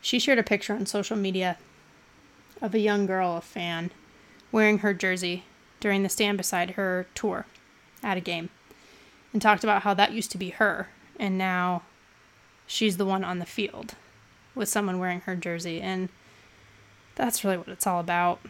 she 0.00 0.18
shared 0.18 0.38
a 0.38 0.42
picture 0.42 0.74
on 0.74 0.86
social 0.86 1.16
media 1.16 1.58
of 2.60 2.74
a 2.74 2.78
young 2.78 3.06
girl, 3.06 3.36
a 3.36 3.40
fan, 3.40 3.90
wearing 4.52 4.78
her 4.78 4.94
jersey 4.94 5.44
during 5.78 6.02
the 6.02 6.08
stand 6.08 6.36
beside 6.36 6.70
her 6.72 7.06
tour 7.14 7.46
at 8.02 8.16
a 8.16 8.20
game 8.20 8.50
and 9.32 9.40
talked 9.40 9.64
about 9.64 9.82
how 9.82 9.94
that 9.94 10.12
used 10.12 10.30
to 10.30 10.38
be 10.38 10.50
her 10.50 10.88
and 11.18 11.38
now 11.38 11.82
she's 12.66 12.96
the 12.96 13.06
one 13.06 13.24
on 13.24 13.38
the 13.38 13.46
field 13.46 13.94
with 14.54 14.68
someone 14.68 14.98
wearing 14.98 15.20
her 15.22 15.36
jersey 15.36 15.80
and 15.80 16.08
that's 17.14 17.44
really 17.44 17.58
what 17.58 17.68
it's 17.68 17.86
all 17.86 18.00
about. 18.00 18.40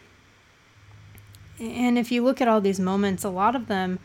And 1.59 1.99
if 1.99 2.11
you 2.13 2.23
look 2.23 2.41
at 2.41 2.49
all 2.49 2.61
these 2.61 2.81
moments, 2.81 3.25
a 3.25 3.29
lot 3.29 3.57
of 3.57 3.67
them 3.67 3.99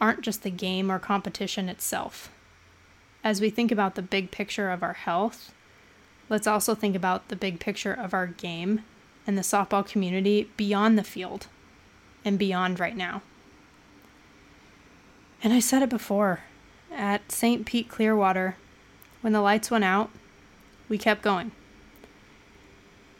aren't 0.00 0.22
just 0.22 0.42
the 0.42 0.50
game 0.50 0.90
or 0.90 0.98
competition 0.98 1.68
itself. 1.68 2.30
As 3.22 3.40
we 3.40 3.50
think 3.50 3.72
about 3.72 3.94
the 3.94 4.02
big 4.02 4.30
picture 4.30 4.70
of 4.70 4.82
our 4.82 4.92
health, 4.92 5.52
let's 6.28 6.46
also 6.46 6.74
think 6.74 6.96
about 6.96 7.28
the 7.28 7.36
big 7.36 7.60
picture 7.60 7.92
of 7.92 8.14
our 8.14 8.26
game 8.26 8.82
and 9.26 9.36
the 9.36 9.42
softball 9.42 9.86
community 9.86 10.50
beyond 10.56 10.98
the 10.98 11.04
field 11.04 11.46
and 12.24 12.38
beyond 12.38 12.80
right 12.80 12.96
now. 12.96 13.22
And 15.42 15.52
I 15.52 15.60
said 15.60 15.82
it 15.82 15.90
before 15.90 16.40
at 16.90 17.30
St. 17.30 17.66
Pete 17.66 17.88
Clearwater, 17.88 18.56
when 19.20 19.32
the 19.32 19.40
lights 19.40 19.70
went 19.70 19.84
out, 19.84 20.10
we 20.88 20.98
kept 20.98 21.22
going. 21.22 21.52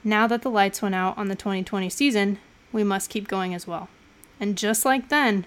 Now 0.03 0.27
that 0.27 0.43
the 0.43 0.51
lights 0.51 0.83
went 0.83 0.95
out 0.95 1.17
on 1.17 1.29
the 1.29 1.35
2020 1.35 1.89
season, 1.89 2.39
we 2.73 2.85
must 2.85 3.11
keep 3.11 3.27
going 3.27 3.55
as 3.55 3.67
well. 3.67 3.89
And 4.39 4.57
just 4.57 4.85
like 4.85 5.09
then, 5.09 5.47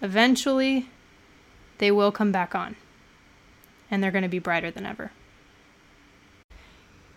eventually 0.00 0.88
they 1.78 1.90
will 1.90 2.12
come 2.12 2.30
back 2.30 2.54
on. 2.54 2.76
And 3.90 4.02
they're 4.02 4.10
going 4.10 4.22
to 4.22 4.28
be 4.28 4.38
brighter 4.38 4.70
than 4.70 4.86
ever. 4.86 5.10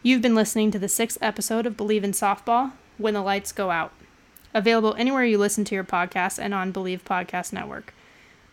You've 0.01 0.21
been 0.21 0.35
listening 0.35 0.71
to 0.71 0.79
the 0.79 0.87
sixth 0.87 1.17
episode 1.21 1.65
of 1.65 1.75
Believe 1.75 2.05
in 2.05 2.13
Softball 2.13 2.71
When 2.97 3.13
the 3.13 3.21
Lights 3.21 3.51
Go 3.51 3.69
Out. 3.69 3.91
Available 4.53 4.95
anywhere 4.97 5.25
you 5.25 5.37
listen 5.37 5.65
to 5.65 5.75
your 5.75 5.83
podcast 5.83 6.39
and 6.39 6.53
on 6.53 6.71
Believe 6.71 7.03
Podcast 7.03 7.51
Network. 7.51 7.93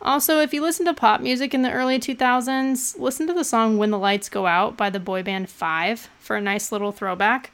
Also, 0.02 0.40
if 0.40 0.52
you 0.52 0.60
listen 0.60 0.86
to 0.86 0.92
pop 0.92 1.20
music 1.20 1.54
in 1.54 1.62
the 1.62 1.70
early 1.70 2.00
2000s, 2.00 2.98
listen 2.98 3.28
to 3.28 3.32
the 3.32 3.44
song 3.44 3.78
When 3.78 3.92
the 3.92 3.98
Lights 3.98 4.28
Go 4.28 4.46
Out 4.46 4.76
by 4.76 4.90
the 4.90 4.98
boy 4.98 5.22
band 5.22 5.48
Five 5.48 6.10
for 6.18 6.34
a 6.34 6.40
nice 6.40 6.72
little 6.72 6.90
throwback. 6.90 7.52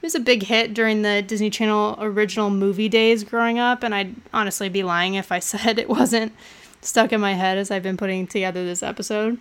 It 0.00 0.06
was 0.06 0.14
a 0.14 0.20
big 0.20 0.44
hit 0.44 0.72
during 0.72 1.02
the 1.02 1.20
Disney 1.20 1.50
Channel 1.50 1.98
original 2.00 2.48
movie 2.48 2.88
days 2.88 3.24
growing 3.24 3.58
up, 3.58 3.82
and 3.82 3.94
I'd 3.94 4.14
honestly 4.32 4.70
be 4.70 4.82
lying 4.82 5.16
if 5.16 5.30
I 5.30 5.38
said 5.40 5.78
it 5.78 5.90
wasn't 5.90 6.32
stuck 6.80 7.12
in 7.12 7.20
my 7.20 7.34
head 7.34 7.58
as 7.58 7.70
I've 7.70 7.82
been 7.82 7.98
putting 7.98 8.26
together 8.26 8.64
this 8.64 8.82
episode. 8.82 9.38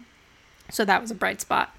So 0.70 0.84
that 0.84 1.02
was 1.02 1.10
a 1.10 1.16
bright 1.16 1.39
spot. 1.39 1.74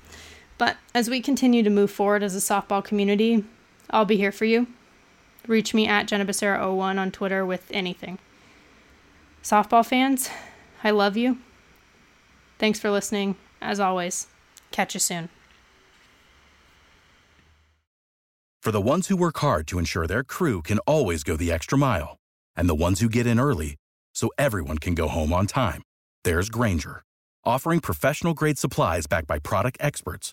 But 0.58 0.76
as 0.94 1.10
we 1.10 1.20
continue 1.20 1.62
to 1.62 1.70
move 1.70 1.90
forward 1.90 2.22
as 2.22 2.34
a 2.34 2.38
softball 2.38 2.84
community, 2.84 3.44
I'll 3.90 4.04
be 4.04 4.16
here 4.16 4.32
for 4.32 4.44
you. 4.44 4.66
Reach 5.46 5.74
me 5.74 5.86
at 5.86 6.06
Jenna 6.06 6.24
01 6.24 6.98
on 6.98 7.10
Twitter 7.10 7.44
with 7.44 7.66
anything. 7.70 8.18
Softball 9.42 9.84
fans, 9.84 10.30
I 10.82 10.90
love 10.90 11.16
you. 11.16 11.38
Thanks 12.58 12.78
for 12.78 12.90
listening. 12.90 13.36
As 13.60 13.80
always, 13.80 14.28
catch 14.70 14.94
you 14.94 15.00
soon. 15.00 15.28
For 18.62 18.70
the 18.70 18.80
ones 18.80 19.08
who 19.08 19.16
work 19.16 19.38
hard 19.38 19.66
to 19.66 19.78
ensure 19.78 20.06
their 20.06 20.24
crew 20.24 20.62
can 20.62 20.78
always 20.80 21.22
go 21.22 21.36
the 21.36 21.52
extra 21.52 21.76
mile, 21.76 22.16
and 22.56 22.68
the 22.68 22.74
ones 22.74 23.00
who 23.00 23.10
get 23.10 23.26
in 23.26 23.38
early 23.38 23.76
so 24.14 24.30
everyone 24.38 24.78
can 24.78 24.94
go 24.94 25.08
home 25.08 25.32
on 25.34 25.46
time, 25.46 25.82
there's 26.22 26.48
Grainger, 26.48 27.02
offering 27.44 27.80
professional 27.80 28.32
grade 28.32 28.56
supplies 28.56 29.06
backed 29.06 29.26
by 29.26 29.38
product 29.38 29.76
experts 29.80 30.32